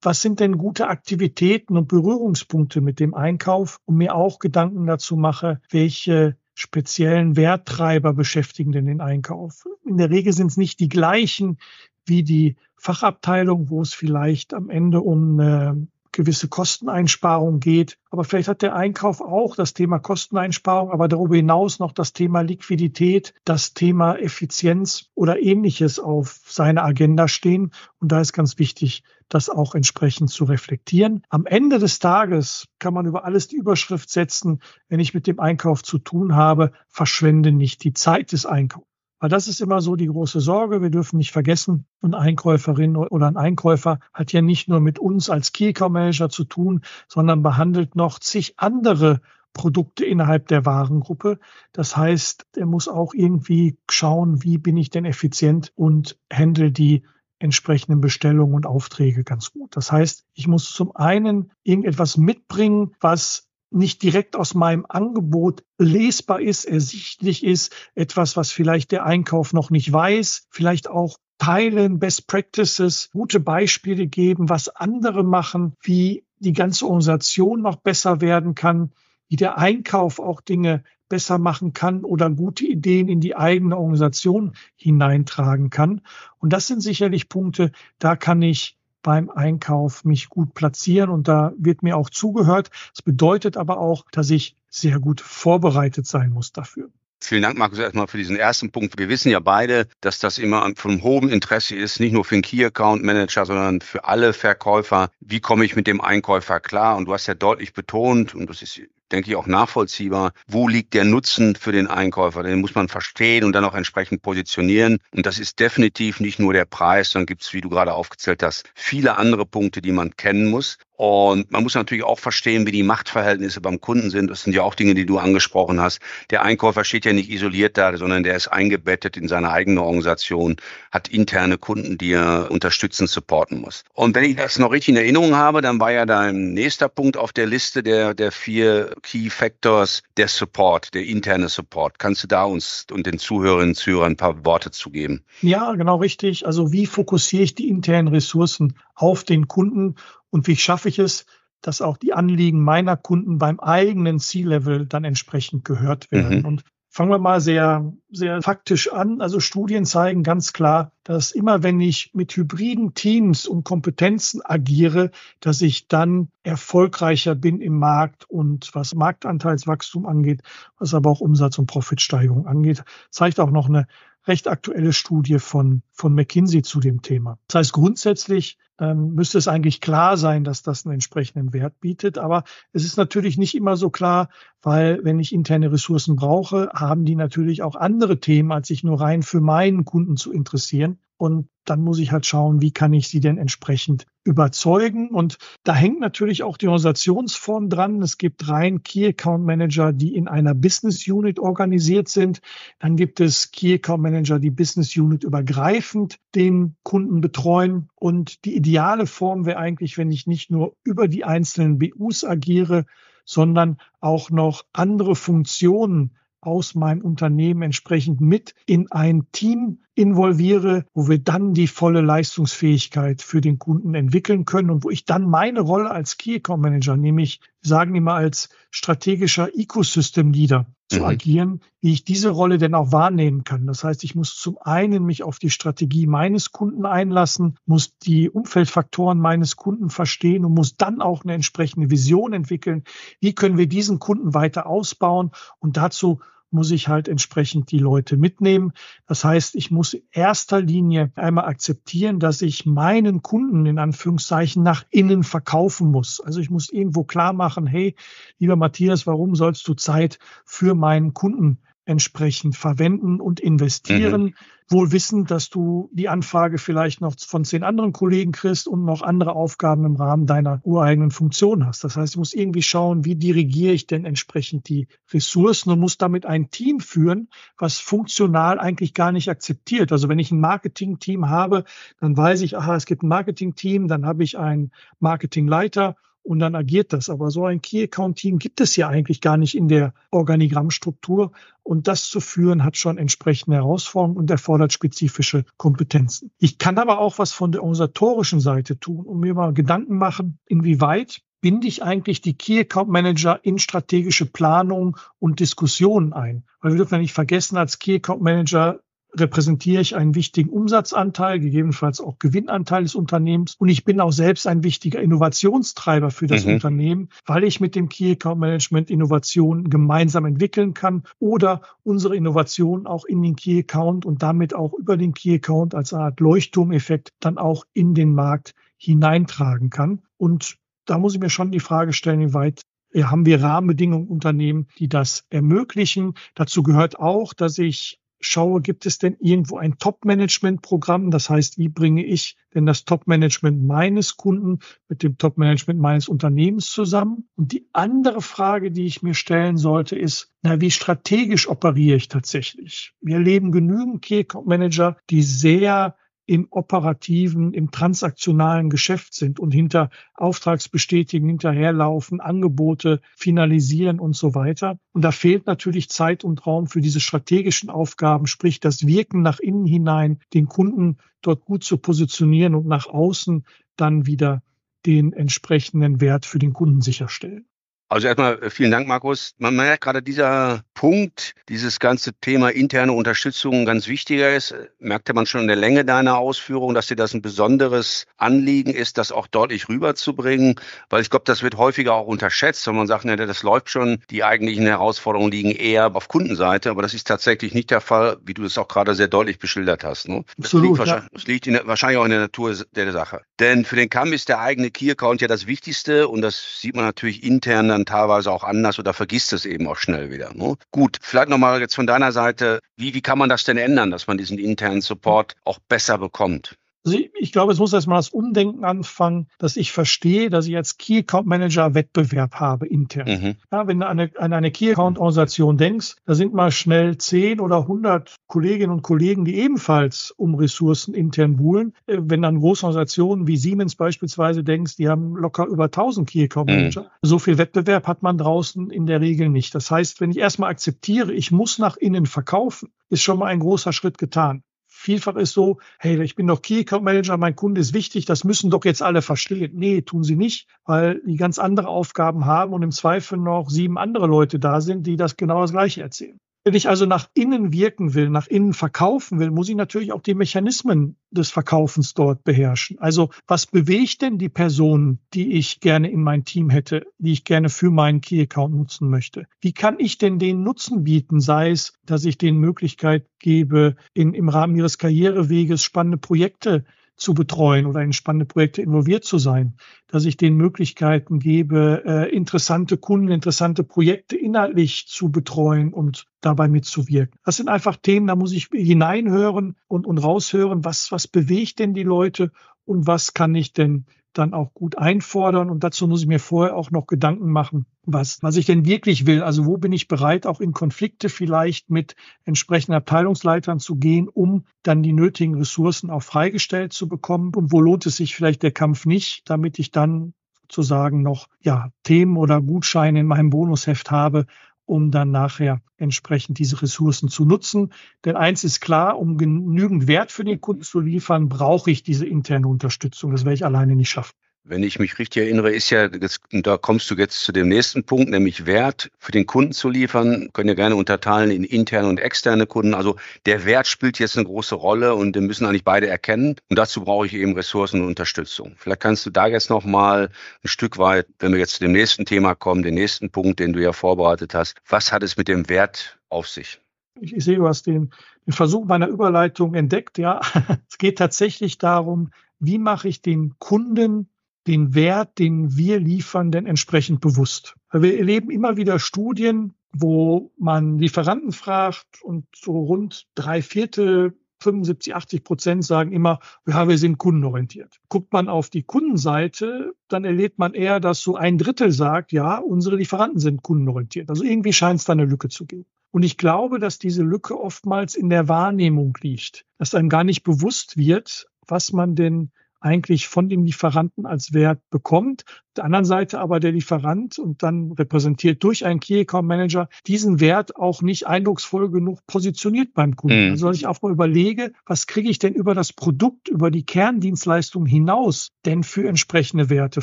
was 0.04 0.20
sind 0.20 0.40
denn 0.40 0.58
gute 0.58 0.88
Aktivitäten 0.88 1.76
und 1.76 1.88
Berührungspunkte 1.88 2.80
mit 2.80 3.00
dem 3.00 3.14
Einkauf 3.14 3.78
und 3.84 3.96
mir 3.96 4.14
auch 4.14 4.38
Gedanken 4.38 4.86
dazu 4.86 5.16
mache, 5.16 5.60
welche 5.70 6.36
speziellen 6.54 7.36
Werttreiber 7.36 8.12
beschäftigen 8.12 8.72
denn 8.72 8.86
den 8.86 9.00
Einkauf. 9.00 9.64
In 9.86 9.96
der 9.96 10.10
Regel 10.10 10.32
sind 10.32 10.48
es 10.48 10.56
nicht 10.56 10.80
die 10.80 10.88
gleichen 10.88 11.58
wie 12.04 12.24
die 12.24 12.56
Fachabteilung, 12.76 13.70
wo 13.70 13.80
es 13.80 13.94
vielleicht 13.94 14.54
am 14.54 14.68
Ende 14.68 15.00
um 15.00 15.38
eine 15.38 15.86
gewisse 16.12 16.48
Kosteneinsparung 16.48 17.58
geht. 17.58 17.98
Aber 18.10 18.24
vielleicht 18.24 18.48
hat 18.48 18.62
der 18.62 18.76
Einkauf 18.76 19.20
auch 19.20 19.56
das 19.56 19.74
Thema 19.74 19.98
Kosteneinsparung, 19.98 20.90
aber 20.90 21.08
darüber 21.08 21.36
hinaus 21.36 21.78
noch 21.78 21.92
das 21.92 22.12
Thema 22.12 22.42
Liquidität, 22.42 23.34
das 23.44 23.74
Thema 23.74 24.16
Effizienz 24.16 25.10
oder 25.14 25.40
ähnliches 25.40 25.98
auf 25.98 26.40
seiner 26.46 26.84
Agenda 26.84 27.28
stehen. 27.28 27.72
Und 27.98 28.12
da 28.12 28.20
ist 28.20 28.32
ganz 28.32 28.58
wichtig, 28.58 29.02
das 29.28 29.48
auch 29.48 29.74
entsprechend 29.74 30.30
zu 30.30 30.44
reflektieren. 30.44 31.22
Am 31.30 31.46
Ende 31.46 31.78
des 31.78 31.98
Tages 31.98 32.68
kann 32.78 32.92
man 32.92 33.06
über 33.06 33.24
alles 33.24 33.48
die 33.48 33.56
Überschrift 33.56 34.10
setzen, 34.10 34.60
wenn 34.88 35.00
ich 35.00 35.14
mit 35.14 35.26
dem 35.26 35.40
Einkauf 35.40 35.82
zu 35.82 35.98
tun 35.98 36.36
habe, 36.36 36.72
verschwende 36.88 37.50
nicht 37.50 37.82
die 37.84 37.94
Zeit 37.94 38.32
des 38.32 38.44
Einkaufs. 38.44 38.91
Weil 39.22 39.28
das 39.28 39.46
ist 39.46 39.60
immer 39.60 39.80
so 39.80 39.94
die 39.94 40.08
große 40.08 40.40
Sorge. 40.40 40.82
Wir 40.82 40.90
dürfen 40.90 41.16
nicht 41.16 41.30
vergessen, 41.30 41.86
eine 42.02 42.18
Einkäuferin 42.18 42.96
oder 42.96 43.28
ein 43.28 43.36
Einkäufer 43.36 44.00
hat 44.12 44.32
ja 44.32 44.42
nicht 44.42 44.66
nur 44.66 44.80
mit 44.80 44.98
uns 44.98 45.30
als 45.30 45.52
Key 45.52 45.72
Manager 45.78 46.28
zu 46.28 46.42
tun, 46.42 46.80
sondern 47.06 47.40
behandelt 47.40 47.94
noch 47.94 48.18
zig 48.18 48.54
andere 48.56 49.20
Produkte 49.52 50.04
innerhalb 50.04 50.48
der 50.48 50.66
Warengruppe. 50.66 51.38
Das 51.70 51.96
heißt, 51.96 52.46
er 52.56 52.66
muss 52.66 52.88
auch 52.88 53.14
irgendwie 53.14 53.78
schauen, 53.88 54.42
wie 54.42 54.58
bin 54.58 54.76
ich 54.76 54.90
denn 54.90 55.04
effizient 55.04 55.70
und 55.76 56.18
handle 56.32 56.72
die 56.72 57.04
entsprechenden 57.38 58.00
Bestellungen 58.00 58.56
und 58.56 58.66
Aufträge 58.66 59.22
ganz 59.22 59.52
gut. 59.52 59.76
Das 59.76 59.92
heißt, 59.92 60.26
ich 60.34 60.48
muss 60.48 60.72
zum 60.72 60.96
einen 60.96 61.52
irgendetwas 61.62 62.16
mitbringen, 62.16 62.96
was 62.98 63.51
nicht 63.74 64.02
direkt 64.02 64.36
aus 64.36 64.54
meinem 64.54 64.86
Angebot 64.88 65.64
lesbar 65.78 66.40
ist, 66.40 66.64
ersichtlich 66.64 67.44
ist, 67.44 67.74
etwas, 67.94 68.36
was 68.36 68.50
vielleicht 68.50 68.92
der 68.92 69.04
Einkauf 69.04 69.52
noch 69.52 69.70
nicht 69.70 69.92
weiß, 69.92 70.46
vielleicht 70.50 70.88
auch 70.88 71.18
teilen, 71.38 71.98
Best 71.98 72.28
Practices, 72.28 73.10
gute 73.12 73.40
Beispiele 73.40 74.06
geben, 74.06 74.48
was 74.48 74.68
andere 74.68 75.24
machen, 75.24 75.74
wie 75.82 76.24
die 76.38 76.52
ganze 76.52 76.86
Organisation 76.86 77.62
noch 77.62 77.76
besser 77.76 78.20
werden 78.20 78.54
kann, 78.54 78.92
wie 79.28 79.36
der 79.36 79.58
Einkauf 79.58 80.20
auch 80.20 80.40
Dinge 80.40 80.84
besser 81.08 81.38
machen 81.38 81.72
kann 81.72 82.04
oder 82.04 82.30
gute 82.30 82.64
Ideen 82.64 83.08
in 83.08 83.20
die 83.20 83.36
eigene 83.36 83.76
Organisation 83.76 84.52
hineintragen 84.76 85.68
kann. 85.68 86.00
Und 86.38 86.52
das 86.52 86.66
sind 86.66 86.80
sicherlich 86.80 87.28
Punkte, 87.28 87.72
da 87.98 88.16
kann 88.16 88.40
ich 88.40 88.78
beim 89.02 89.30
Einkauf 89.30 90.04
mich 90.04 90.28
gut 90.28 90.54
platzieren 90.54 91.10
und 91.10 91.28
da 91.28 91.52
wird 91.58 91.82
mir 91.82 91.96
auch 91.96 92.10
zugehört. 92.10 92.70
Das 92.94 93.02
bedeutet 93.02 93.56
aber 93.56 93.78
auch, 93.78 94.04
dass 94.10 94.30
ich 94.30 94.56
sehr 94.68 94.98
gut 95.00 95.20
vorbereitet 95.20 96.06
sein 96.06 96.30
muss 96.30 96.52
dafür. 96.52 96.88
Vielen 97.24 97.42
Dank, 97.42 97.56
Markus, 97.56 97.78
erstmal 97.78 98.08
für 98.08 98.18
diesen 98.18 98.34
ersten 98.34 98.72
Punkt. 98.72 98.98
Wir 98.98 99.08
wissen 99.08 99.30
ja 99.30 99.38
beide, 99.38 99.86
dass 100.00 100.18
das 100.18 100.38
immer 100.38 100.68
von 100.74 101.04
hohem 101.04 101.28
Interesse 101.28 101.76
ist, 101.76 102.00
nicht 102.00 102.12
nur 102.12 102.24
für 102.24 102.34
den 102.34 102.42
Key 102.42 102.64
Account 102.64 103.04
Manager, 103.04 103.46
sondern 103.46 103.80
für 103.80 104.04
alle 104.04 104.32
Verkäufer. 104.32 105.08
Wie 105.20 105.38
komme 105.38 105.64
ich 105.64 105.76
mit 105.76 105.86
dem 105.86 106.00
Einkäufer 106.00 106.58
klar? 106.58 106.96
Und 106.96 107.04
du 107.04 107.12
hast 107.12 107.28
ja 107.28 107.34
deutlich 107.34 107.74
betont, 107.74 108.34
und 108.34 108.50
das 108.50 108.60
ist 108.60 108.80
denke 109.12 109.30
ich, 109.30 109.36
auch 109.36 109.46
nachvollziehbar. 109.46 110.32
Wo 110.46 110.68
liegt 110.68 110.94
der 110.94 111.04
Nutzen 111.04 111.54
für 111.56 111.72
den 111.72 111.86
Einkäufer? 111.86 112.42
Den 112.42 112.60
muss 112.60 112.74
man 112.74 112.88
verstehen 112.88 113.44
und 113.44 113.52
dann 113.52 113.64
auch 113.64 113.74
entsprechend 113.74 114.22
positionieren. 114.22 114.98
Und 115.12 115.26
das 115.26 115.38
ist 115.38 115.60
definitiv 115.60 116.20
nicht 116.20 116.38
nur 116.38 116.52
der 116.52 116.64
Preis, 116.64 117.10
sondern 117.10 117.26
gibt 117.26 117.42
es, 117.42 117.52
wie 117.52 117.60
du 117.60 117.68
gerade 117.68 117.94
aufgezählt 117.94 118.42
hast, 118.42 118.70
viele 118.74 119.18
andere 119.18 119.46
Punkte, 119.46 119.82
die 119.82 119.92
man 119.92 120.16
kennen 120.16 120.50
muss. 120.50 120.78
Und 121.02 121.50
man 121.50 121.64
muss 121.64 121.74
natürlich 121.74 122.04
auch 122.04 122.20
verstehen, 122.20 122.64
wie 122.64 122.70
die 122.70 122.84
Machtverhältnisse 122.84 123.60
beim 123.60 123.80
Kunden 123.80 124.10
sind. 124.10 124.30
Das 124.30 124.44
sind 124.44 124.54
ja 124.54 124.62
auch 124.62 124.76
Dinge, 124.76 124.94
die 124.94 125.04
du 125.04 125.18
angesprochen 125.18 125.80
hast. 125.80 125.98
Der 126.30 126.44
Einkäufer 126.44 126.84
steht 126.84 127.04
ja 127.04 127.12
nicht 127.12 127.28
isoliert 127.28 127.76
da, 127.76 127.96
sondern 127.96 128.22
der 128.22 128.36
ist 128.36 128.46
eingebettet 128.46 129.16
in 129.16 129.26
seine 129.26 129.50
eigene 129.50 129.82
Organisation, 129.82 130.58
hat 130.92 131.08
interne 131.08 131.58
Kunden, 131.58 131.98
die 131.98 132.12
er 132.12 132.52
unterstützen, 132.52 133.08
supporten 133.08 133.60
muss. 133.60 133.82
Und 133.94 134.14
wenn 134.14 134.22
ich 134.22 134.36
das 134.36 134.60
noch 134.60 134.70
richtig 134.70 134.90
in 134.90 134.96
Erinnerung 134.96 135.34
habe, 135.34 135.60
dann 135.60 135.80
war 135.80 135.90
ja 135.90 136.06
dein 136.06 136.52
nächster 136.52 136.88
Punkt 136.88 137.16
auf 137.16 137.32
der 137.32 137.46
Liste 137.46 137.82
der, 137.82 138.14
der 138.14 138.30
vier 138.30 138.94
Key 139.02 139.28
Factors 139.28 140.04
der 140.16 140.28
Support, 140.28 140.94
der 140.94 141.04
interne 141.04 141.48
Support. 141.48 141.98
Kannst 141.98 142.22
du 142.22 142.28
da 142.28 142.44
uns 142.44 142.86
und 142.92 143.08
den 143.08 143.18
Zuhörerinnen 143.18 143.70
und 143.70 143.74
Zuhörern 143.74 144.12
ein 144.12 144.16
paar 144.16 144.44
Worte 144.44 144.70
zugeben? 144.70 145.24
Ja, 145.40 145.72
genau 145.72 145.96
richtig. 145.96 146.46
Also 146.46 146.70
wie 146.70 146.86
fokussiere 146.86 147.42
ich 147.42 147.56
die 147.56 147.68
internen 147.68 148.06
Ressourcen 148.06 148.76
auf 148.94 149.24
den 149.24 149.48
Kunden 149.48 149.96
und 150.32 150.46
wie 150.48 150.56
schaffe 150.56 150.88
ich 150.88 150.98
es, 150.98 151.26
dass 151.60 151.80
auch 151.80 151.96
die 151.96 152.12
Anliegen 152.12 152.60
meiner 152.60 152.96
Kunden 152.96 153.38
beim 153.38 153.60
eigenen 153.60 154.18
C-Level 154.18 154.86
dann 154.86 155.04
entsprechend 155.04 155.64
gehört 155.64 156.10
werden. 156.10 156.40
Mhm. 156.40 156.44
Und 156.44 156.64
fangen 156.88 157.10
wir 157.10 157.18
mal 157.18 157.40
sehr, 157.40 157.92
sehr 158.10 158.42
faktisch 158.42 158.92
an. 158.92 159.20
Also 159.20 159.40
Studien 159.40 159.84
zeigen 159.84 160.22
ganz 160.22 160.52
klar, 160.52 160.92
dass 161.04 161.32
immer 161.32 161.62
wenn 161.62 161.80
ich 161.80 162.10
mit 162.14 162.36
hybriden 162.36 162.94
Teams 162.94 163.46
und 163.46 163.64
Kompetenzen 163.64 164.40
agiere, 164.44 165.10
dass 165.40 165.62
ich 165.62 165.86
dann 165.86 166.28
erfolgreicher 166.42 167.34
bin 167.34 167.60
im 167.60 167.78
Markt 167.78 168.28
und 168.28 168.74
was 168.74 168.94
Marktanteilswachstum 168.94 170.04
angeht, 170.04 170.42
was 170.78 170.94
aber 170.94 171.10
auch 171.10 171.20
Umsatz- 171.20 171.58
und 171.58 171.66
Profitsteigerung 171.66 172.46
angeht, 172.46 172.84
zeigt 173.10 173.38
auch 173.38 173.50
noch 173.50 173.68
eine 173.68 173.86
recht 174.26 174.48
aktuelle 174.48 174.92
Studie 174.92 175.38
von, 175.38 175.82
von 175.92 176.14
McKinsey 176.14 176.62
zu 176.62 176.80
dem 176.80 177.02
Thema. 177.02 177.38
Das 177.48 177.58
heißt, 177.58 177.72
grundsätzlich 177.72 178.58
ähm, 178.78 179.14
müsste 179.14 179.38
es 179.38 179.48
eigentlich 179.48 179.80
klar 179.80 180.16
sein, 180.16 180.44
dass 180.44 180.62
das 180.62 180.84
einen 180.84 180.94
entsprechenden 180.94 181.52
Wert 181.52 181.80
bietet. 181.80 182.18
Aber 182.18 182.44
es 182.72 182.84
ist 182.84 182.96
natürlich 182.96 183.38
nicht 183.38 183.54
immer 183.54 183.76
so 183.76 183.90
klar, 183.90 184.28
weil 184.60 185.00
wenn 185.04 185.18
ich 185.18 185.32
interne 185.32 185.70
Ressourcen 185.72 186.16
brauche, 186.16 186.70
haben 186.74 187.04
die 187.04 187.16
natürlich 187.16 187.62
auch 187.62 187.76
andere 187.76 188.18
Themen, 188.18 188.52
als 188.52 188.68
sich 188.68 188.82
nur 188.82 189.00
rein 189.00 189.22
für 189.22 189.40
meinen 189.40 189.84
Kunden 189.84 190.16
zu 190.16 190.32
interessieren. 190.32 190.98
Und 191.22 191.46
dann 191.64 191.84
muss 191.84 192.00
ich 192.00 192.10
halt 192.10 192.26
schauen, 192.26 192.60
wie 192.62 192.72
kann 192.72 192.92
ich 192.92 193.06
sie 193.06 193.20
denn 193.20 193.38
entsprechend 193.38 194.06
überzeugen. 194.24 195.10
Und 195.10 195.38
da 195.62 195.72
hängt 195.72 196.00
natürlich 196.00 196.42
auch 196.42 196.56
die 196.56 196.66
Organisationsform 196.66 197.68
dran. 197.68 198.02
Es 198.02 198.18
gibt 198.18 198.48
rein 198.48 198.82
Key 198.82 199.06
Account 199.06 199.44
Manager, 199.44 199.92
die 199.92 200.16
in 200.16 200.26
einer 200.26 200.52
Business 200.52 201.06
Unit 201.06 201.38
organisiert 201.38 202.08
sind. 202.08 202.40
Dann 202.80 202.96
gibt 202.96 203.20
es 203.20 203.52
Key 203.52 203.74
Account 203.74 204.02
Manager, 204.02 204.40
die 204.40 204.50
Business 204.50 204.96
Unit 204.96 205.22
übergreifend 205.22 206.18
den 206.34 206.74
Kunden 206.82 207.20
betreuen. 207.20 207.88
Und 207.94 208.44
die 208.44 208.56
ideale 208.56 209.06
Form 209.06 209.46
wäre 209.46 209.58
eigentlich, 209.58 209.98
wenn 209.98 210.10
ich 210.10 210.26
nicht 210.26 210.50
nur 210.50 210.74
über 210.82 211.06
die 211.06 211.22
einzelnen 211.22 211.78
BUs 211.78 212.24
agiere, 212.24 212.84
sondern 213.24 213.76
auch 214.00 214.30
noch 214.30 214.64
andere 214.72 215.14
Funktionen 215.14 216.16
aus 216.40 216.74
meinem 216.74 217.02
Unternehmen 217.02 217.62
entsprechend 217.62 218.20
mit 218.20 218.56
in 218.66 218.90
ein 218.90 219.28
Team 219.30 219.81
involviere, 219.94 220.86
wo 220.94 221.08
wir 221.08 221.18
dann 221.18 221.52
die 221.52 221.66
volle 221.66 222.00
Leistungsfähigkeit 222.00 223.20
für 223.20 223.40
den 223.40 223.58
Kunden 223.58 223.94
entwickeln 223.94 224.44
können 224.44 224.70
und 224.70 224.84
wo 224.84 224.90
ich 224.90 225.04
dann 225.04 225.28
meine 225.28 225.60
Rolle 225.60 225.90
als 225.90 226.16
Key 226.16 226.36
Account 226.36 226.62
Manager, 226.62 226.96
nämlich 226.96 227.40
sagen 227.60 227.92
wir 227.92 228.00
mal 228.00 228.16
als 228.16 228.48
strategischer 228.70 229.54
Ecosystem 229.54 230.32
Leader 230.32 230.66
zu 230.88 231.00
mhm. 231.00 231.04
agieren, 231.04 231.60
wie 231.80 231.92
ich 231.92 232.04
diese 232.04 232.30
Rolle 232.30 232.58
denn 232.58 232.74
auch 232.74 232.90
wahrnehmen 232.90 233.44
kann. 233.44 233.66
Das 233.66 233.84
heißt, 233.84 234.02
ich 234.04 234.14
muss 234.14 234.36
zum 234.36 234.58
einen 234.58 235.04
mich 235.04 235.22
auf 235.22 235.38
die 235.38 235.50
Strategie 235.50 236.06
meines 236.06 236.52
Kunden 236.52 236.86
einlassen, 236.86 237.58
muss 237.66 237.98
die 237.98 238.30
Umfeldfaktoren 238.30 239.18
meines 239.18 239.56
Kunden 239.56 239.90
verstehen 239.90 240.44
und 240.44 240.54
muss 240.54 240.76
dann 240.76 241.02
auch 241.02 241.24
eine 241.24 241.34
entsprechende 241.34 241.90
Vision 241.90 242.32
entwickeln. 242.32 242.84
Wie 243.20 243.34
können 243.34 243.58
wir 243.58 243.66
diesen 243.66 243.98
Kunden 243.98 244.32
weiter 244.34 244.66
ausbauen? 244.66 245.32
Und 245.58 245.76
dazu 245.76 246.20
muss 246.52 246.70
ich 246.70 246.88
halt 246.88 247.08
entsprechend 247.08 247.70
die 247.70 247.78
Leute 247.78 248.16
mitnehmen. 248.16 248.72
Das 249.06 249.24
heißt, 249.24 249.54
ich 249.54 249.70
muss 249.70 249.94
in 249.94 250.02
erster 250.10 250.60
Linie 250.60 251.12
einmal 251.14 251.46
akzeptieren, 251.46 252.20
dass 252.20 252.42
ich 252.42 252.66
meinen 252.66 253.22
Kunden 253.22 253.66
in 253.66 253.78
Anführungszeichen 253.78 254.62
nach 254.62 254.84
innen 254.90 255.24
verkaufen 255.24 255.90
muss. 255.90 256.20
Also 256.20 256.40
ich 256.40 256.50
muss 256.50 256.70
irgendwo 256.70 257.04
klar 257.04 257.32
machen, 257.32 257.66
hey, 257.66 257.94
lieber 258.38 258.56
Matthias, 258.56 259.06
warum 259.06 259.34
sollst 259.34 259.66
du 259.68 259.74
Zeit 259.74 260.18
für 260.44 260.74
meinen 260.74 261.14
Kunden 261.14 261.58
entsprechend 261.84 262.56
verwenden 262.56 263.20
und 263.20 263.40
investieren. 263.40 264.22
Mhm. 264.22 264.34
Wohl 264.68 264.92
wissend, 264.92 265.30
dass 265.30 265.50
du 265.50 265.90
die 265.92 266.08
Anfrage 266.08 266.56
vielleicht 266.56 267.00
noch 267.00 267.14
von 267.18 267.44
zehn 267.44 267.62
anderen 267.62 267.92
Kollegen 267.92 268.32
kriegst 268.32 268.66
und 268.68 268.84
noch 268.84 269.02
andere 269.02 269.34
Aufgaben 269.34 269.84
im 269.84 269.96
Rahmen 269.96 270.26
deiner 270.26 270.60
ureigenen 270.62 271.10
Funktion 271.10 271.66
hast. 271.66 271.84
Das 271.84 271.96
heißt, 271.96 272.14
du 272.14 272.20
musst 272.20 272.34
irgendwie 272.34 272.62
schauen, 272.62 273.04
wie 273.04 273.16
dirigiere 273.16 273.74
ich 273.74 273.86
denn 273.86 274.06
entsprechend 274.06 274.68
die 274.68 274.86
Ressourcen 275.12 275.70
und 275.70 275.80
muss 275.80 275.98
damit 275.98 276.24
ein 276.24 276.50
Team 276.50 276.80
führen, 276.80 277.28
was 277.58 277.78
funktional 277.78 278.58
eigentlich 278.58 278.94
gar 278.94 279.12
nicht 279.12 279.28
akzeptiert. 279.28 279.92
Also 279.92 280.08
wenn 280.08 280.20
ich 280.20 280.30
ein 280.30 280.40
Marketing-Team 280.40 281.28
habe, 281.28 281.64
dann 282.00 282.16
weiß 282.16 282.40
ich, 282.42 282.56
aha, 282.56 282.76
es 282.76 282.86
gibt 282.86 283.02
ein 283.02 283.08
Marketing-Team, 283.08 283.88
dann 283.88 284.06
habe 284.06 284.24
ich 284.24 284.38
einen 284.38 284.70
Marketingleiter 285.00 285.96
und 286.22 286.38
dann 286.38 286.54
agiert 286.54 286.92
das. 286.92 287.10
Aber 287.10 287.30
so 287.30 287.44
ein 287.44 287.60
Key 287.60 287.84
Account 287.84 288.18
Team 288.18 288.38
gibt 288.38 288.60
es 288.60 288.76
ja 288.76 288.88
eigentlich 288.88 289.20
gar 289.20 289.36
nicht 289.36 289.56
in 289.56 289.68
der 289.68 289.92
Organigrammstruktur. 290.10 291.32
Und 291.62 291.88
das 291.88 292.08
zu 292.08 292.20
führen 292.20 292.64
hat 292.64 292.76
schon 292.76 292.98
entsprechende 292.98 293.56
Herausforderungen 293.56 294.16
und 294.16 294.30
erfordert 294.30 294.72
spezifische 294.72 295.44
Kompetenzen. 295.56 296.30
Ich 296.38 296.58
kann 296.58 296.78
aber 296.78 296.98
auch 296.98 297.18
was 297.18 297.32
von 297.32 297.52
der 297.52 297.62
organisatorischen 297.62 298.40
Seite 298.40 298.78
tun 298.78 299.04
und 299.04 299.20
mir 299.20 299.34
mal 299.34 299.52
Gedanken 299.52 299.96
machen, 299.96 300.38
inwieweit 300.46 301.22
binde 301.40 301.66
ich 301.66 301.82
eigentlich 301.82 302.20
die 302.20 302.34
Key 302.34 302.60
Account 302.60 302.88
Manager 302.88 303.40
in 303.42 303.58
strategische 303.58 304.26
Planung 304.26 304.96
und 305.18 305.40
Diskussionen 305.40 306.12
ein. 306.12 306.44
Weil 306.60 306.72
wir 306.72 306.76
dürfen 306.78 306.94
ja 306.94 307.00
nicht 307.00 307.12
vergessen, 307.12 307.56
als 307.56 307.80
Key 307.80 307.96
Account 307.96 308.22
Manager 308.22 308.80
repräsentiere 309.14 309.82
ich 309.82 309.94
einen 309.94 310.14
wichtigen 310.14 310.50
Umsatzanteil, 310.50 311.38
gegebenenfalls 311.40 312.00
auch 312.00 312.18
Gewinnanteil 312.18 312.82
des 312.82 312.94
Unternehmens. 312.94 313.56
Und 313.58 313.68
ich 313.68 313.84
bin 313.84 314.00
auch 314.00 314.12
selbst 314.12 314.46
ein 314.46 314.64
wichtiger 314.64 315.00
Innovationstreiber 315.00 316.10
für 316.10 316.26
das 316.26 316.46
mhm. 316.46 316.54
Unternehmen, 316.54 317.08
weil 317.26 317.44
ich 317.44 317.60
mit 317.60 317.74
dem 317.74 317.88
Key 317.88 318.12
Account 318.12 318.40
Management 318.40 318.90
Innovationen 318.90 319.68
gemeinsam 319.70 320.24
entwickeln 320.24 320.74
kann 320.74 321.02
oder 321.18 321.62
unsere 321.82 322.16
Innovationen 322.16 322.86
auch 322.86 323.04
in 323.04 323.22
den 323.22 323.36
Key 323.36 323.58
Account 323.58 324.06
und 324.06 324.22
damit 324.22 324.54
auch 324.54 324.72
über 324.72 324.96
den 324.96 325.14
Key 325.14 325.34
Account 325.34 325.74
als 325.74 325.92
Art 325.92 326.20
Leuchtturmeffekt 326.20 327.10
dann 327.20 327.38
auch 327.38 327.64
in 327.74 327.94
den 327.94 328.14
Markt 328.14 328.54
hineintragen 328.78 329.70
kann. 329.70 330.02
Und 330.16 330.56
da 330.86 330.98
muss 330.98 331.14
ich 331.14 331.20
mir 331.20 331.30
schon 331.30 331.52
die 331.52 331.60
Frage 331.60 331.92
stellen, 331.92 332.20
wie 332.20 332.34
weit 332.34 332.62
haben 332.94 333.24
wir 333.24 333.42
Rahmenbedingungen 333.42 334.08
Unternehmen, 334.08 334.68
die 334.78 334.88
das 334.88 335.24
ermöglichen. 335.30 336.14
Dazu 336.34 336.62
gehört 336.62 336.98
auch, 336.98 337.32
dass 337.32 337.58
ich 337.58 338.01
schaue, 338.24 338.60
gibt 338.60 338.86
es 338.86 338.98
denn 338.98 339.16
irgendwo 339.20 339.58
ein 339.58 339.78
Top-Management-Programm? 339.78 341.10
Das 341.10 341.28
heißt, 341.28 341.58
wie 341.58 341.68
bringe 341.68 342.04
ich 342.04 342.36
denn 342.54 342.66
das 342.66 342.84
Top-Management 342.84 343.62
meines 343.62 344.16
Kunden 344.16 344.60
mit 344.88 345.02
dem 345.02 345.18
Top-Management 345.18 345.80
meines 345.80 346.08
Unternehmens 346.08 346.70
zusammen? 346.70 347.28
Und 347.36 347.52
die 347.52 347.68
andere 347.72 348.22
Frage, 348.22 348.70
die 348.70 348.86
ich 348.86 349.02
mir 349.02 349.14
stellen 349.14 349.56
sollte, 349.56 349.96
ist, 349.96 350.32
na, 350.42 350.60
wie 350.60 350.70
strategisch 350.70 351.48
operiere 351.48 351.96
ich 351.96 352.08
tatsächlich? 352.08 352.92
Wir 353.00 353.16
erleben 353.16 353.52
genügend 353.52 354.02
Key-Manager, 354.02 354.96
die 355.10 355.22
sehr 355.22 355.96
im 356.26 356.46
operativen, 356.50 357.52
im 357.52 357.70
transaktionalen 357.70 358.70
Geschäft 358.70 359.14
sind 359.14 359.40
und 359.40 359.52
hinter 359.52 359.90
Auftragsbestätigen 360.14 361.28
hinterherlaufen, 361.28 362.20
Angebote 362.20 363.00
finalisieren 363.16 363.98
und 363.98 364.14
so 364.14 364.34
weiter. 364.34 364.78
Und 364.92 365.02
da 365.02 365.10
fehlt 365.10 365.46
natürlich 365.46 365.88
Zeit 365.88 366.24
und 366.24 366.46
Raum 366.46 366.66
für 366.66 366.80
diese 366.80 367.00
strategischen 367.00 367.70
Aufgaben, 367.70 368.26
sprich 368.26 368.60
das 368.60 368.86
Wirken 368.86 369.22
nach 369.22 369.40
innen 369.40 369.66
hinein, 369.66 370.20
den 370.32 370.46
Kunden 370.46 370.98
dort 371.22 371.44
gut 371.44 371.64
zu 371.64 371.78
positionieren 371.78 372.54
und 372.54 372.66
nach 372.66 372.86
außen 372.86 373.44
dann 373.76 374.06
wieder 374.06 374.42
den 374.86 375.12
entsprechenden 375.12 376.00
Wert 376.00 376.26
für 376.26 376.38
den 376.38 376.52
Kunden 376.52 376.80
sicherstellen. 376.80 377.46
Also 377.88 378.06
erstmal 378.06 378.42
äh, 378.42 378.50
vielen 378.50 378.70
Dank, 378.70 378.88
Markus. 378.88 379.34
Man 379.38 379.54
merkt 379.54 379.84
gerade 379.84 380.02
dieser 380.02 380.62
Punkt, 380.82 381.34
dieses 381.48 381.78
ganze 381.78 382.12
Thema 382.12 382.48
interne 382.48 382.92
Unterstützung 382.92 383.64
ganz 383.66 383.86
wichtiger 383.86 384.34
ist. 384.34 384.54
Merkte 384.80 385.14
man 385.14 385.26
schon 385.26 385.42
in 385.42 385.46
der 385.46 385.54
Länge 385.54 385.84
deiner 385.84 386.18
Ausführung, 386.18 386.74
dass 386.74 386.88
dir 386.88 386.96
das 386.96 387.14
ein 387.14 387.22
besonderes 387.22 388.06
Anliegen 388.16 388.74
ist, 388.74 388.98
das 388.98 389.12
auch 389.12 389.28
deutlich 389.28 389.68
rüberzubringen, 389.68 390.56
weil 390.90 391.02
ich 391.02 391.10
glaube, 391.10 391.24
das 391.26 391.44
wird 391.44 391.56
häufiger 391.56 391.94
auch 391.94 392.08
unterschätzt, 392.08 392.66
wenn 392.66 392.74
man 392.74 392.88
sagt, 392.88 393.04
ne, 393.04 393.14
das 393.14 393.44
läuft 393.44 393.70
schon. 393.70 394.02
Die 394.10 394.24
eigentlichen 394.24 394.66
Herausforderungen 394.66 395.30
liegen 395.30 395.52
eher 395.52 395.94
auf 395.94 396.08
Kundenseite, 396.08 396.70
aber 396.70 396.82
das 396.82 396.94
ist 396.94 397.06
tatsächlich 397.06 397.54
nicht 397.54 397.70
der 397.70 397.80
Fall, 397.80 398.16
wie 398.24 398.34
du 398.34 398.44
es 398.44 398.58
auch 398.58 398.66
gerade 398.66 398.96
sehr 398.96 399.06
deutlich 399.06 399.38
beschildert 399.38 399.84
hast. 399.84 400.08
Ne? 400.08 400.24
Das 400.36 400.46
Absolut, 400.46 400.78
liegt, 400.78 400.88
ja. 400.88 401.06
das 401.12 401.26
liegt 401.28 401.46
der, 401.46 401.64
wahrscheinlich 401.64 401.98
auch 401.98 402.04
in 402.04 402.10
der 402.10 402.20
Natur 402.20 402.56
der 402.74 402.90
Sache. 402.90 403.22
Denn 403.38 403.64
für 403.64 403.76
den 403.76 403.88
CAM 403.88 404.12
ist 404.12 404.28
der 404.28 404.40
eigene 404.40 404.72
Key-Account 404.72 405.20
ja 405.20 405.28
das 405.28 405.46
Wichtigste 405.46 406.08
und 406.08 406.22
das 406.22 406.60
sieht 406.60 406.74
man 406.74 406.84
natürlich 406.84 407.22
intern 407.22 407.68
dann 407.68 407.82
dann 407.82 407.84
teilweise 407.84 408.30
auch 408.30 408.44
anders 408.44 408.78
oder 408.78 408.92
vergisst 408.92 409.32
es 409.32 409.46
eben 409.46 409.66
auch 409.66 409.76
schnell 409.76 410.10
wieder. 410.10 410.34
Ne? 410.34 410.56
Gut, 410.72 410.98
vielleicht 411.02 411.28
nochmal 411.28 411.60
jetzt 411.60 411.74
von 411.74 411.86
deiner 411.86 412.12
Seite, 412.12 412.60
wie, 412.76 412.94
wie 412.94 413.02
kann 413.02 413.18
man 413.18 413.28
das 413.28 413.44
denn 413.44 413.58
ändern, 413.58 413.90
dass 413.90 414.06
man 414.06 414.16
diesen 414.16 414.38
internen 414.38 414.80
Support 414.80 415.34
auch 415.44 415.58
besser 415.58 415.98
bekommt? 415.98 416.56
Also 416.84 416.98
ich, 417.14 417.32
glaube, 417.32 417.52
es 417.52 417.58
muss 417.58 417.72
erstmal 417.72 417.98
das 417.98 418.08
Umdenken 418.08 418.64
anfangen, 418.64 419.28
dass 419.38 419.56
ich 419.56 419.70
verstehe, 419.70 420.30
dass 420.30 420.46
ich 420.46 420.56
als 420.56 420.78
Key 420.78 420.98
Account 420.98 421.26
Manager 421.26 421.74
Wettbewerb 421.74 422.34
habe 422.34 422.66
intern. 422.66 423.08
Mhm. 423.08 423.36
Ja, 423.52 423.66
wenn 423.68 423.80
du 423.80 423.86
an 423.86 424.00
eine, 424.00 424.10
an 424.18 424.32
eine 424.32 424.50
Key 424.50 424.72
Account 424.72 424.98
Organisation 424.98 425.56
denkst, 425.56 425.96
da 426.06 426.14
sind 426.14 426.34
mal 426.34 426.50
schnell 426.50 426.98
zehn 426.98 427.38
oder 427.38 427.58
100 427.58 428.16
Kolleginnen 428.26 428.72
und 428.72 428.82
Kollegen, 428.82 429.24
die 429.24 429.36
ebenfalls 429.36 430.12
um 430.16 430.34
Ressourcen 430.34 430.94
intern 430.94 431.36
buhlen. 431.36 431.74
Äh, 431.86 431.98
wenn 432.00 432.22
dann 432.22 432.40
große 432.40 432.66
Organisationen 432.66 433.28
wie 433.28 433.36
Siemens 433.36 433.76
beispielsweise 433.76 434.42
denkst, 434.42 434.76
die 434.76 434.88
haben 434.88 435.16
locker 435.16 435.46
über 435.46 435.64
1000 435.64 436.08
Key 436.10 436.24
Account 436.24 436.50
mhm. 436.50 436.56
Manager. 436.56 436.82
Mhm. 436.82 436.86
So 437.02 437.18
viel 437.20 437.38
Wettbewerb 437.38 437.86
hat 437.86 438.02
man 438.02 438.18
draußen 438.18 438.70
in 438.70 438.86
der 438.86 439.00
Regel 439.00 439.28
nicht. 439.28 439.54
Das 439.54 439.70
heißt, 439.70 440.00
wenn 440.00 440.10
ich 440.10 440.18
erstmal 440.18 440.50
akzeptiere, 440.50 441.12
ich 441.12 441.30
muss 441.30 441.58
nach 441.58 441.76
innen 441.76 442.06
verkaufen, 442.06 442.70
ist 442.90 443.02
schon 443.02 443.18
mal 443.18 443.26
ein 443.26 443.40
großer 443.40 443.72
Schritt 443.72 443.98
getan. 443.98 444.42
Vielfach 444.82 445.14
ist 445.14 445.32
so, 445.32 445.60
hey, 445.78 446.02
ich 446.02 446.16
bin 446.16 446.26
doch 446.26 446.42
Key 446.42 446.58
Account 446.62 446.82
Manager, 446.82 447.16
mein 447.16 447.36
Kunde 447.36 447.60
ist 447.60 447.72
wichtig, 447.72 448.04
das 448.04 448.24
müssen 448.24 448.50
doch 448.50 448.64
jetzt 448.64 448.82
alle 448.82 449.00
verstehen. 449.00 449.52
Nee, 449.54 449.82
tun 449.82 450.02
sie 450.02 450.16
nicht, 450.16 450.48
weil 450.64 451.00
die 451.06 451.14
ganz 451.14 451.38
andere 451.38 451.68
Aufgaben 451.68 452.26
haben 452.26 452.52
und 452.52 452.62
im 452.62 452.72
Zweifel 452.72 453.16
noch 453.16 453.48
sieben 453.48 453.78
andere 453.78 454.08
Leute 454.08 454.40
da 454.40 454.60
sind, 454.60 454.84
die 454.88 454.96
das 454.96 455.16
genau 455.16 455.42
das 455.42 455.52
Gleiche 455.52 455.82
erzählen. 455.82 456.18
Wenn 456.44 456.54
ich 456.54 456.68
also 456.68 456.86
nach 456.86 457.08
innen 457.14 457.52
wirken 457.52 457.94
will, 457.94 458.10
nach 458.10 458.26
innen 458.26 458.52
verkaufen 458.52 459.20
will, 459.20 459.30
muss 459.30 459.48
ich 459.48 459.54
natürlich 459.54 459.92
auch 459.92 460.02
die 460.02 460.14
Mechanismen 460.14 460.96
des 461.12 461.30
Verkaufens 461.30 461.94
dort 461.94 462.24
beherrschen. 462.24 462.80
Also 462.80 463.10
was 463.28 463.46
bewegt 463.46 464.02
denn 464.02 464.18
die 464.18 464.28
Person, 464.28 464.98
die 465.14 465.34
ich 465.34 465.60
gerne 465.60 465.88
in 465.88 466.02
mein 466.02 466.24
Team 466.24 466.50
hätte, 466.50 466.84
die 466.98 467.12
ich 467.12 467.24
gerne 467.24 467.48
für 467.48 467.70
meinen 467.70 468.00
Key-Account 468.00 468.54
nutzen 468.54 468.90
möchte? 468.90 469.26
Wie 469.40 469.52
kann 469.52 469.78
ich 469.78 469.98
denn 469.98 470.18
den 470.18 470.42
Nutzen 470.42 470.82
bieten? 470.82 471.20
Sei 471.20 471.52
es, 471.52 471.74
dass 471.86 472.04
ich 472.04 472.18
denen 472.18 472.38
Möglichkeit 472.38 473.06
gebe, 473.20 473.76
in, 473.94 474.12
im 474.12 474.28
Rahmen 474.28 474.56
ihres 474.56 474.78
Karriereweges 474.78 475.62
spannende 475.62 475.98
Projekte 475.98 476.64
zu 476.96 477.14
betreuen 477.14 477.66
oder 477.66 477.82
in 477.82 477.92
spannende 477.92 478.26
Projekte 478.26 478.62
involviert 478.62 479.04
zu 479.04 479.18
sein, 479.18 479.56
dass 479.88 480.04
ich 480.04 480.16
den 480.16 480.36
Möglichkeiten 480.36 481.18
gebe, 481.18 481.82
äh, 481.84 482.14
interessante 482.14 482.76
Kunden, 482.76 483.10
interessante 483.10 483.64
Projekte 483.64 484.16
inhaltlich 484.16 484.86
zu 484.88 485.10
betreuen 485.10 485.72
und 485.72 486.06
dabei 486.20 486.48
mitzuwirken. 486.48 487.18
Das 487.24 487.36
sind 487.36 487.48
einfach 487.48 487.76
Themen, 487.76 488.06
da 488.06 488.16
muss 488.16 488.32
ich 488.32 488.48
hineinhören 488.52 489.56
und, 489.68 489.86
und 489.86 489.98
raushören, 489.98 490.64
was, 490.64 490.92
was 490.92 491.08
bewegt 491.08 491.58
denn 491.58 491.74
die 491.74 491.82
Leute 491.82 492.30
und 492.64 492.86
was 492.86 493.14
kann 493.14 493.34
ich 493.34 493.52
denn 493.52 493.86
dann 494.12 494.34
auch 494.34 494.52
gut 494.54 494.78
einfordern. 494.78 495.50
Und 495.50 495.64
dazu 495.64 495.88
muss 495.88 496.02
ich 496.02 496.08
mir 496.08 496.20
vorher 496.20 496.56
auch 496.56 496.70
noch 496.70 496.86
Gedanken 496.86 497.30
machen, 497.30 497.66
was, 497.84 498.22
was 498.22 498.36
ich 498.36 498.46
denn 498.46 498.64
wirklich 498.64 499.06
will. 499.06 499.22
Also 499.22 499.46
wo 499.46 499.56
bin 499.56 499.72
ich 499.72 499.88
bereit, 499.88 500.26
auch 500.26 500.40
in 500.40 500.52
Konflikte 500.52 501.08
vielleicht 501.08 501.70
mit 501.70 501.96
entsprechenden 502.24 502.76
Abteilungsleitern 502.76 503.58
zu 503.58 503.76
gehen, 503.76 504.08
um 504.08 504.44
dann 504.62 504.82
die 504.82 504.92
nötigen 504.92 505.34
Ressourcen 505.34 505.90
auch 505.90 506.02
freigestellt 506.02 506.72
zu 506.72 506.88
bekommen? 506.88 507.34
Und 507.34 507.52
wo 507.52 507.60
lohnt 507.60 507.86
es 507.86 507.96
sich 507.96 508.14
vielleicht 508.14 508.42
der 508.42 508.52
Kampf 508.52 508.86
nicht, 508.86 509.28
damit 509.28 509.58
ich 509.58 509.70
dann 509.70 510.14
sozusagen 510.42 511.02
noch 511.02 511.28
ja, 511.40 511.70
Themen 511.82 512.16
oder 512.16 512.40
Gutscheine 512.40 513.00
in 513.00 513.06
meinem 513.06 513.30
Bonusheft 513.30 513.90
habe, 513.90 514.26
um 514.64 514.90
dann 514.90 515.10
nachher 515.10 515.60
entsprechend 515.76 516.38
diese 516.38 516.62
Ressourcen 516.62 517.08
zu 517.08 517.24
nutzen. 517.24 517.72
Denn 518.04 518.16
eins 518.16 518.44
ist 518.44 518.60
klar, 518.60 518.98
um 518.98 519.16
genügend 519.16 519.86
Wert 519.86 520.12
für 520.12 520.24
den 520.24 520.40
Kunden 520.40 520.62
zu 520.62 520.78
liefern, 520.78 521.28
brauche 521.28 521.70
ich 521.70 521.82
diese 521.82 522.06
interne 522.06 522.48
Unterstützung. 522.48 523.10
Das 523.12 523.24
werde 523.24 523.34
ich 523.34 523.44
alleine 523.44 523.74
nicht 523.74 523.90
schaffen. 523.90 524.14
Wenn 524.44 524.64
ich 524.64 524.80
mich 524.80 524.98
richtig 524.98 525.22
erinnere, 525.22 525.52
ist 525.52 525.70
ja, 525.70 525.86
das, 525.86 526.18
da 526.32 526.56
kommst 526.56 526.90
du 526.90 526.96
jetzt 526.96 527.20
zu 527.20 527.30
dem 527.30 527.46
nächsten 527.48 527.84
Punkt, 527.84 528.10
nämlich 528.10 528.44
Wert 528.44 528.90
für 528.98 529.12
den 529.12 529.24
Kunden 529.24 529.52
zu 529.52 529.68
liefern. 529.68 530.30
Können 530.32 530.48
ja 530.48 530.56
gerne 530.56 530.74
unterteilen 530.74 531.30
in 531.30 531.44
interne 531.44 531.88
und 531.88 532.00
externe 532.00 532.46
Kunden. 532.46 532.74
Also 532.74 532.96
der 533.24 533.44
Wert 533.44 533.68
spielt 533.68 534.00
jetzt 534.00 534.16
eine 534.16 534.26
große 534.26 534.56
Rolle 534.56 534.96
und 534.96 535.14
den 535.14 535.26
müssen 535.26 535.46
eigentlich 535.46 535.62
beide 535.62 535.86
erkennen. 535.86 536.34
Und 536.48 536.58
dazu 536.58 536.82
brauche 536.82 537.06
ich 537.06 537.14
eben 537.14 537.34
Ressourcen 537.34 537.82
und 537.82 537.86
Unterstützung. 537.86 538.54
Vielleicht 538.56 538.80
kannst 538.80 539.06
du 539.06 539.10
da 539.10 539.28
jetzt 539.28 539.48
nochmal 539.48 540.10
ein 540.42 540.48
Stück 540.48 540.76
weit, 540.76 541.06
wenn 541.20 541.30
wir 541.30 541.38
jetzt 541.38 541.54
zu 541.54 541.60
dem 541.60 541.72
nächsten 541.72 542.04
Thema 542.04 542.34
kommen, 542.34 542.64
den 542.64 542.74
nächsten 542.74 543.10
Punkt, 543.10 543.38
den 543.38 543.52
du 543.52 543.62
ja 543.62 543.72
vorbereitet 543.72 544.34
hast. 544.34 544.56
Was 544.68 544.90
hat 544.90 545.04
es 545.04 545.16
mit 545.16 545.28
dem 545.28 545.48
Wert 545.48 546.00
auf 546.08 546.26
sich? 546.26 546.60
Ich, 547.00 547.14
ich 547.14 547.24
sehe, 547.24 547.36
du 547.36 547.46
hast 547.46 547.68
den, 547.68 547.92
den 548.26 548.32
Versuch 548.32 548.64
meiner 548.64 548.88
Überleitung 548.88 549.54
entdeckt. 549.54 549.98
Ja, 549.98 550.20
es 550.68 550.78
geht 550.78 550.98
tatsächlich 550.98 551.58
darum, 551.58 552.10
wie 552.40 552.58
mache 552.58 552.88
ich 552.88 553.02
den 553.02 553.36
Kunden 553.38 554.08
den 554.46 554.74
Wert, 554.74 555.18
den 555.18 555.56
wir 555.56 555.78
liefern, 555.78 556.30
denn 556.30 556.46
entsprechend 556.46 557.00
bewusst. 557.00 557.54
Wir 557.72 557.98
erleben 557.98 558.30
immer 558.30 558.56
wieder 558.56 558.78
Studien, 558.78 559.54
wo 559.72 560.32
man 560.36 560.78
Lieferanten 560.78 561.32
fragt 561.32 562.02
und 562.02 562.26
so 562.34 562.52
rund 562.58 563.06
drei 563.14 563.42
Viertel 563.42 564.14
75, 564.42 564.94
80 564.94 565.24
Prozent 565.24 565.64
sagen 565.64 565.92
immer, 565.92 566.18
ja, 566.46 566.68
wir 566.68 566.76
sind 566.76 566.98
kundenorientiert. 566.98 567.78
Guckt 567.88 568.12
man 568.12 568.28
auf 568.28 568.50
die 568.50 568.64
Kundenseite, 568.64 569.72
dann 569.88 570.04
erlebt 570.04 570.38
man 570.38 570.54
eher, 570.54 570.80
dass 570.80 571.00
so 571.00 571.14
ein 571.16 571.38
Drittel 571.38 571.70
sagt, 571.70 572.12
ja, 572.12 572.38
unsere 572.38 572.76
Lieferanten 572.76 573.20
sind 573.20 573.42
kundenorientiert. 573.42 574.10
Also 574.10 574.24
irgendwie 574.24 574.52
scheint 574.52 574.80
es 574.80 574.84
da 574.84 574.92
eine 574.92 575.04
Lücke 575.04 575.28
zu 575.28 575.46
geben. 575.46 575.66
Und 575.92 576.02
ich 576.02 576.16
glaube, 576.16 576.58
dass 576.58 576.78
diese 576.78 577.02
Lücke 577.02 577.38
oftmals 577.38 577.94
in 577.94 578.10
der 578.10 578.28
Wahrnehmung 578.28 578.96
liegt, 579.00 579.44
dass 579.58 579.74
einem 579.74 579.88
gar 579.88 580.04
nicht 580.04 580.24
bewusst 580.24 580.76
wird, 580.76 581.28
was 581.46 581.72
man 581.72 581.94
denn 581.94 582.32
eigentlich 582.62 583.08
von 583.08 583.28
dem 583.28 583.44
Lieferanten 583.44 584.06
als 584.06 584.32
Wert 584.32 584.60
bekommt. 584.70 585.24
Auf 585.26 585.56
der 585.56 585.64
anderen 585.64 585.84
Seite 585.84 586.18
aber 586.18 586.40
der 586.40 586.52
Lieferant 586.52 587.18
und 587.18 587.42
dann 587.42 587.72
repräsentiert 587.72 588.42
durch 588.42 588.64
einen 588.64 588.80
Key 588.80 589.00
Account 589.00 589.28
Manager 589.28 589.68
diesen 589.86 590.18
Wert 590.18 590.56
auch 590.56 590.80
nicht 590.80 591.06
eindrucksvoll 591.06 591.70
genug 591.70 592.06
positioniert 592.06 592.72
beim 592.72 592.96
Kunden. 592.96 593.26
Mhm. 593.26 593.30
Also 593.32 593.48
dass 593.48 593.56
ich 593.58 593.66
auch 593.66 593.82
mal 593.82 593.92
überlege, 593.92 594.52
was 594.64 594.86
kriege 594.86 595.10
ich 595.10 595.18
denn 595.18 595.34
über 595.34 595.54
das 595.54 595.74
Produkt, 595.74 596.28
über 596.28 596.50
die 596.50 596.64
Kerndienstleistung 596.64 597.66
hinaus 597.66 598.30
denn 598.46 598.62
für 598.62 598.88
entsprechende 598.88 599.50
Werte 599.50 599.82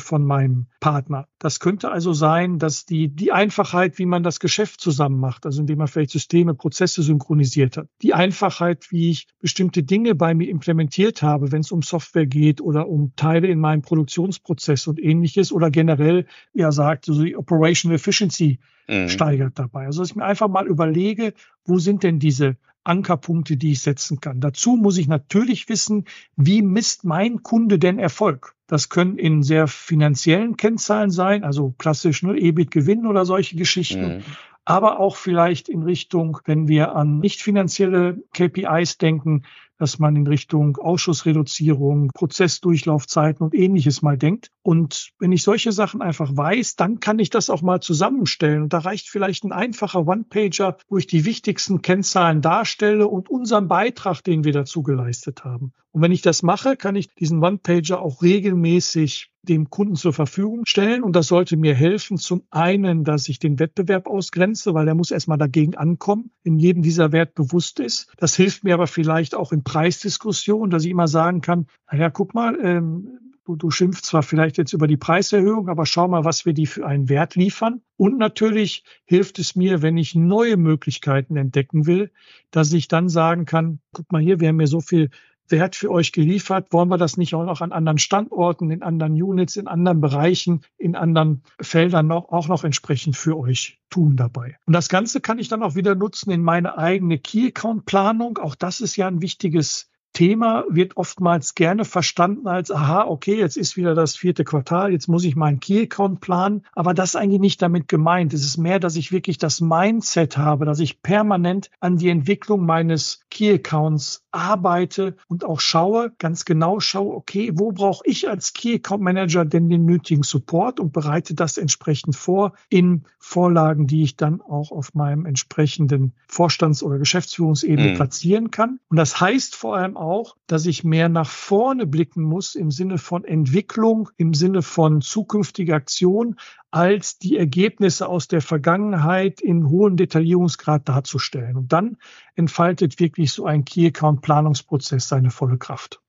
von 0.00 0.24
meinem 0.24 0.66
Partner? 0.80 1.28
Das 1.38 1.60
könnte 1.60 1.92
also 1.92 2.12
sein, 2.12 2.58
dass 2.58 2.84
die, 2.84 3.08
die 3.08 3.30
Einfachheit, 3.30 3.98
wie 3.98 4.06
man 4.06 4.24
das 4.24 4.40
Geschäft 4.40 4.80
zusammen 4.80 5.20
macht, 5.20 5.46
also 5.46 5.60
indem 5.60 5.78
man 5.78 5.86
vielleicht 5.86 6.10
Systeme, 6.10 6.54
Prozesse 6.54 7.02
synchronisiert 7.02 7.76
hat, 7.76 7.86
die 8.02 8.12
Einfachheit, 8.12 8.86
wie 8.90 9.10
ich 9.10 9.28
bestimmte 9.38 9.84
Dinge 9.84 10.16
bei 10.16 10.34
mir 10.34 10.48
implementiert 10.48 11.22
habe, 11.22 11.52
wenn 11.52 11.60
es 11.60 11.70
um 11.70 11.82
Software 11.82 12.26
geht 12.26 12.60
oder 12.70 12.88
um 12.88 13.12
Teile 13.16 13.48
in 13.48 13.58
meinem 13.58 13.82
Produktionsprozess 13.82 14.86
und 14.86 15.02
ähnliches 15.02 15.52
oder 15.52 15.70
generell, 15.70 16.26
wie 16.54 16.62
er 16.62 16.72
sagt, 16.72 17.04
so 17.04 17.22
die 17.22 17.36
Operational 17.36 17.96
Efficiency 17.96 18.60
mhm. 18.88 19.08
steigert 19.08 19.58
dabei. 19.58 19.86
Also 19.86 20.00
dass 20.00 20.10
ich 20.10 20.16
mir 20.16 20.24
einfach 20.24 20.48
mal 20.48 20.66
überlege, 20.66 21.34
wo 21.64 21.78
sind 21.78 22.04
denn 22.04 22.20
diese 22.20 22.56
Ankerpunkte, 22.84 23.56
die 23.56 23.72
ich 23.72 23.80
setzen 23.80 24.20
kann. 24.20 24.40
Dazu 24.40 24.76
muss 24.76 24.96
ich 24.96 25.08
natürlich 25.08 25.68
wissen, 25.68 26.04
wie 26.36 26.62
misst 26.62 27.04
mein 27.04 27.42
Kunde 27.42 27.78
denn 27.78 27.98
Erfolg? 27.98 28.54
Das 28.66 28.88
können 28.88 29.18
in 29.18 29.42
sehr 29.42 29.66
finanziellen 29.66 30.56
Kennzahlen 30.56 31.10
sein, 31.10 31.44
also 31.44 31.74
klassisch 31.76 32.22
ne, 32.22 32.38
EBIT-Gewinn 32.38 33.06
oder 33.06 33.26
solche 33.26 33.56
Geschichten. 33.56 34.18
Mhm 34.18 34.22
aber 34.64 35.00
auch 35.00 35.16
vielleicht 35.16 35.68
in 35.68 35.82
Richtung, 35.82 36.38
wenn 36.44 36.68
wir 36.68 36.94
an 36.94 37.18
nicht 37.18 37.42
finanzielle 37.42 38.22
KPIs 38.32 38.98
denken, 38.98 39.42
dass 39.80 39.98
man 39.98 40.14
in 40.14 40.26
Richtung 40.26 40.76
Ausschussreduzierung, 40.76 42.10
Prozessdurchlaufzeiten 42.14 43.42
und 43.42 43.54
ähnliches 43.54 44.02
mal 44.02 44.18
denkt. 44.18 44.50
Und 44.62 45.10
wenn 45.18 45.32
ich 45.32 45.42
solche 45.42 45.72
Sachen 45.72 46.02
einfach 46.02 46.36
weiß, 46.36 46.76
dann 46.76 47.00
kann 47.00 47.18
ich 47.18 47.30
das 47.30 47.48
auch 47.48 47.62
mal 47.62 47.80
zusammenstellen. 47.80 48.62
Und 48.62 48.74
da 48.74 48.78
reicht 48.78 49.08
vielleicht 49.08 49.42
ein 49.44 49.52
einfacher 49.52 50.06
One-Pager, 50.06 50.76
wo 50.88 50.98
ich 50.98 51.06
die 51.06 51.24
wichtigsten 51.24 51.80
Kennzahlen 51.80 52.42
darstelle 52.42 53.08
und 53.08 53.30
unseren 53.30 53.68
Beitrag, 53.68 54.22
den 54.22 54.44
wir 54.44 54.52
dazu 54.52 54.82
geleistet 54.82 55.44
haben. 55.44 55.72
Und 55.92 56.02
wenn 56.02 56.12
ich 56.12 56.22
das 56.22 56.42
mache, 56.42 56.76
kann 56.76 56.94
ich 56.94 57.08
diesen 57.14 57.42
One-Pager 57.42 58.00
auch 58.00 58.22
regelmäßig 58.22 59.30
dem 59.42 59.70
Kunden 59.70 59.96
zur 59.96 60.12
Verfügung 60.12 60.66
stellen. 60.66 61.02
Und 61.02 61.16
das 61.16 61.28
sollte 61.28 61.56
mir 61.56 61.74
helfen, 61.74 62.18
zum 62.18 62.42
einen, 62.50 63.04
dass 63.04 63.28
ich 63.28 63.38
den 63.38 63.58
Wettbewerb 63.58 64.06
ausgrenze, 64.06 64.74
weil 64.74 64.86
er 64.86 64.94
muss 64.94 65.10
erstmal 65.10 65.38
dagegen 65.38 65.76
ankommen, 65.76 66.30
in 66.42 66.58
jedem 66.58 66.82
dieser 66.82 67.12
Wert 67.12 67.34
bewusst 67.34 67.80
ist. 67.80 68.12
Das 68.18 68.36
hilft 68.36 68.64
mir 68.64 68.74
aber 68.74 68.86
vielleicht 68.86 69.34
auch 69.34 69.52
in 69.52 69.62
Preisdiskussionen, 69.70 70.70
dass 70.70 70.84
ich 70.84 70.90
immer 70.90 71.06
sagen 71.06 71.42
kann, 71.42 71.66
naja, 71.92 72.10
guck 72.10 72.34
mal, 72.34 72.58
ähm, 72.60 73.20
du, 73.44 73.54
du 73.54 73.70
schimpfst 73.70 74.04
zwar 74.04 74.24
vielleicht 74.24 74.58
jetzt 74.58 74.72
über 74.72 74.88
die 74.88 74.96
Preiserhöhung, 74.96 75.68
aber 75.68 75.86
schau 75.86 76.08
mal, 76.08 76.24
was 76.24 76.44
wir 76.44 76.54
die 76.54 76.66
für 76.66 76.84
einen 76.84 77.08
Wert 77.08 77.36
liefern. 77.36 77.80
Und 77.96 78.18
natürlich 78.18 78.82
hilft 79.04 79.38
es 79.38 79.54
mir, 79.54 79.80
wenn 79.80 79.96
ich 79.96 80.16
neue 80.16 80.56
Möglichkeiten 80.56 81.36
entdecken 81.36 81.86
will, 81.86 82.10
dass 82.50 82.72
ich 82.72 82.88
dann 82.88 83.08
sagen 83.08 83.44
kann, 83.44 83.78
guck 83.92 84.10
mal 84.10 84.20
hier, 84.20 84.40
wir 84.40 84.48
haben 84.48 84.60
ja 84.60 84.66
so 84.66 84.80
viel 84.80 85.10
Wert 85.50 85.76
für 85.76 85.90
euch 85.90 86.12
geliefert. 86.12 86.72
Wollen 86.72 86.88
wir 86.88 86.98
das 86.98 87.16
nicht 87.16 87.34
auch 87.34 87.44
noch 87.44 87.60
an 87.60 87.72
anderen 87.72 87.98
Standorten, 87.98 88.70
in 88.70 88.82
anderen 88.82 89.12
Units, 89.14 89.56
in 89.56 89.68
anderen 89.68 90.00
Bereichen, 90.00 90.62
in 90.78 90.96
anderen 90.96 91.42
Feldern 91.60 92.06
noch, 92.06 92.30
auch 92.30 92.48
noch 92.48 92.64
entsprechend 92.64 93.16
für 93.16 93.38
euch 93.38 93.78
tun 93.90 94.16
dabei? 94.16 94.56
Und 94.66 94.74
das 94.74 94.88
Ganze 94.88 95.20
kann 95.20 95.38
ich 95.38 95.48
dann 95.48 95.62
auch 95.62 95.74
wieder 95.74 95.94
nutzen 95.94 96.30
in 96.30 96.42
meine 96.42 96.78
eigene 96.78 97.18
Key 97.18 97.48
Account 97.48 97.84
Planung. 97.84 98.38
Auch 98.38 98.54
das 98.54 98.80
ist 98.80 98.96
ja 98.96 99.06
ein 99.06 99.22
wichtiges 99.22 99.90
Thema 100.12 100.64
wird 100.68 100.96
oftmals 100.96 101.54
gerne 101.54 101.84
verstanden 101.84 102.48
als, 102.48 102.70
aha, 102.70 103.04
okay, 103.04 103.38
jetzt 103.38 103.56
ist 103.56 103.76
wieder 103.76 103.94
das 103.94 104.16
vierte 104.16 104.44
Quartal, 104.44 104.92
jetzt 104.92 105.08
muss 105.08 105.24
ich 105.24 105.36
meinen 105.36 105.60
Key-Account 105.60 106.20
planen. 106.20 106.64
Aber 106.72 106.94
das 106.94 107.10
ist 107.10 107.16
eigentlich 107.16 107.40
nicht 107.40 107.62
damit 107.62 107.88
gemeint. 107.88 108.34
Es 108.34 108.44
ist 108.44 108.56
mehr, 108.56 108.80
dass 108.80 108.96
ich 108.96 109.12
wirklich 109.12 109.38
das 109.38 109.60
Mindset 109.60 110.36
habe, 110.36 110.64
dass 110.64 110.80
ich 110.80 111.02
permanent 111.02 111.70
an 111.80 111.96
die 111.96 112.08
Entwicklung 112.08 112.66
meines 112.66 113.20
Key-Accounts 113.30 114.24
arbeite 114.32 115.16
und 115.28 115.44
auch 115.44 115.60
schaue, 115.60 116.12
ganz 116.18 116.44
genau 116.44 116.80
schaue, 116.80 117.14
okay, 117.14 117.52
wo 117.54 117.72
brauche 117.72 118.02
ich 118.04 118.28
als 118.28 118.52
Key-Account 118.52 119.02
Manager 119.02 119.44
denn 119.44 119.68
den 119.68 119.84
nötigen 119.84 120.22
Support 120.22 120.80
und 120.80 120.92
bereite 120.92 121.34
das 121.34 121.56
entsprechend 121.56 122.16
vor 122.16 122.52
in 122.68 123.04
Vorlagen, 123.18 123.86
die 123.86 124.02
ich 124.02 124.16
dann 124.16 124.40
auch 124.40 124.72
auf 124.72 124.94
meinem 124.94 125.26
entsprechenden 125.26 126.12
Vorstands- 126.26 126.82
oder 126.82 126.98
Geschäftsführungsebene 126.98 127.90
mhm. 127.90 127.94
platzieren 127.94 128.50
kann. 128.50 128.80
Und 128.88 128.96
das 128.96 129.20
heißt 129.20 129.54
vor 129.54 129.76
allem 129.76 129.96
auch, 130.00 130.36
dass 130.46 130.66
ich 130.66 130.82
mehr 130.82 131.08
nach 131.08 131.28
vorne 131.28 131.86
blicken 131.86 132.22
muss 132.22 132.54
im 132.54 132.70
Sinne 132.70 132.98
von 132.98 133.24
Entwicklung, 133.24 134.10
im 134.16 134.34
Sinne 134.34 134.62
von 134.62 135.02
zukünftiger 135.02 135.76
Aktion, 135.76 136.36
als 136.70 137.18
die 137.18 137.36
Ergebnisse 137.36 138.08
aus 138.08 138.26
der 138.26 138.40
Vergangenheit 138.40 139.40
in 139.40 139.68
hohem 139.68 139.96
Detaillierungsgrad 139.96 140.88
darzustellen. 140.88 141.56
Und 141.56 141.72
dann 141.72 141.98
entfaltet 142.34 142.98
wirklich 142.98 143.32
so 143.32 143.44
ein 143.44 143.64
Key 143.64 143.86
Account 143.86 144.22
Planungsprozess 144.22 145.08
seine 145.08 145.30
volle 145.30 145.58
Kraft. 145.58 146.00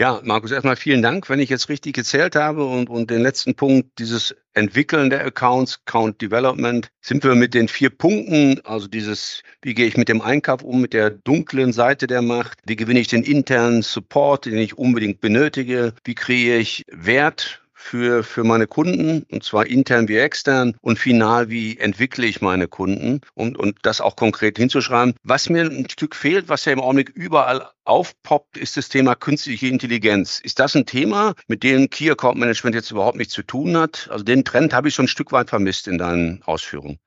Ja, 0.00 0.20
Markus, 0.24 0.50
erstmal 0.50 0.74
vielen 0.74 1.02
Dank. 1.02 1.28
Wenn 1.28 1.38
ich 1.38 1.50
jetzt 1.50 1.68
richtig 1.68 1.94
gezählt 1.94 2.34
habe 2.34 2.64
und, 2.64 2.90
und 2.90 3.10
den 3.10 3.22
letzten 3.22 3.54
Punkt, 3.54 3.96
dieses 4.00 4.34
Entwickeln 4.52 5.08
der 5.08 5.24
Accounts, 5.24 5.78
Account 5.86 6.20
Development, 6.20 6.88
sind 7.00 7.22
wir 7.22 7.36
mit 7.36 7.54
den 7.54 7.68
vier 7.68 7.90
Punkten, 7.90 8.60
also 8.64 8.88
dieses, 8.88 9.44
wie 9.62 9.72
gehe 9.72 9.86
ich 9.86 9.96
mit 9.96 10.08
dem 10.08 10.20
Einkauf 10.20 10.64
um, 10.64 10.80
mit 10.80 10.94
der 10.94 11.10
dunklen 11.10 11.72
Seite 11.72 12.08
der 12.08 12.22
Macht, 12.22 12.58
wie 12.66 12.74
gewinne 12.74 12.98
ich 12.98 13.06
den 13.06 13.22
internen 13.22 13.82
Support, 13.82 14.46
den 14.46 14.58
ich 14.58 14.76
unbedingt 14.76 15.20
benötige, 15.20 15.94
wie 16.04 16.16
kriege 16.16 16.56
ich 16.56 16.84
Wert 16.90 17.63
für, 17.84 18.24
für 18.24 18.44
meine 18.44 18.66
Kunden, 18.66 19.26
und 19.30 19.44
zwar 19.44 19.66
intern 19.66 20.08
wie 20.08 20.16
extern 20.16 20.74
und 20.80 20.98
final, 20.98 21.50
wie 21.50 21.76
entwickle 21.76 22.26
ich 22.26 22.40
meine 22.40 22.66
Kunden 22.66 23.20
und, 23.34 23.58
und 23.58 23.76
das 23.82 24.00
auch 24.00 24.16
konkret 24.16 24.56
hinzuschreiben. 24.56 25.14
Was 25.22 25.50
mir 25.50 25.64
ein 25.64 25.90
Stück 25.90 26.16
fehlt, 26.16 26.48
was 26.48 26.64
ja 26.64 26.72
im 26.72 26.80
Augenblick 26.80 27.10
überall 27.10 27.68
aufpoppt, 27.84 28.56
ist 28.56 28.78
das 28.78 28.88
Thema 28.88 29.14
künstliche 29.14 29.68
Intelligenz. 29.68 30.40
Ist 30.40 30.60
das 30.60 30.74
ein 30.74 30.86
Thema, 30.86 31.34
mit 31.46 31.62
dem 31.62 31.90
Key 31.90 32.10
Account 32.10 32.38
Management 32.38 32.74
jetzt 32.74 32.90
überhaupt 32.90 33.18
nichts 33.18 33.34
zu 33.34 33.42
tun 33.42 33.76
hat? 33.76 34.08
Also 34.10 34.24
den 34.24 34.44
Trend 34.44 34.72
habe 34.72 34.88
ich 34.88 34.94
schon 34.94 35.04
ein 35.04 35.08
Stück 35.08 35.30
weit 35.32 35.50
vermisst 35.50 35.86
in 35.86 35.98
deinen 35.98 36.42
Ausführungen. 36.44 36.98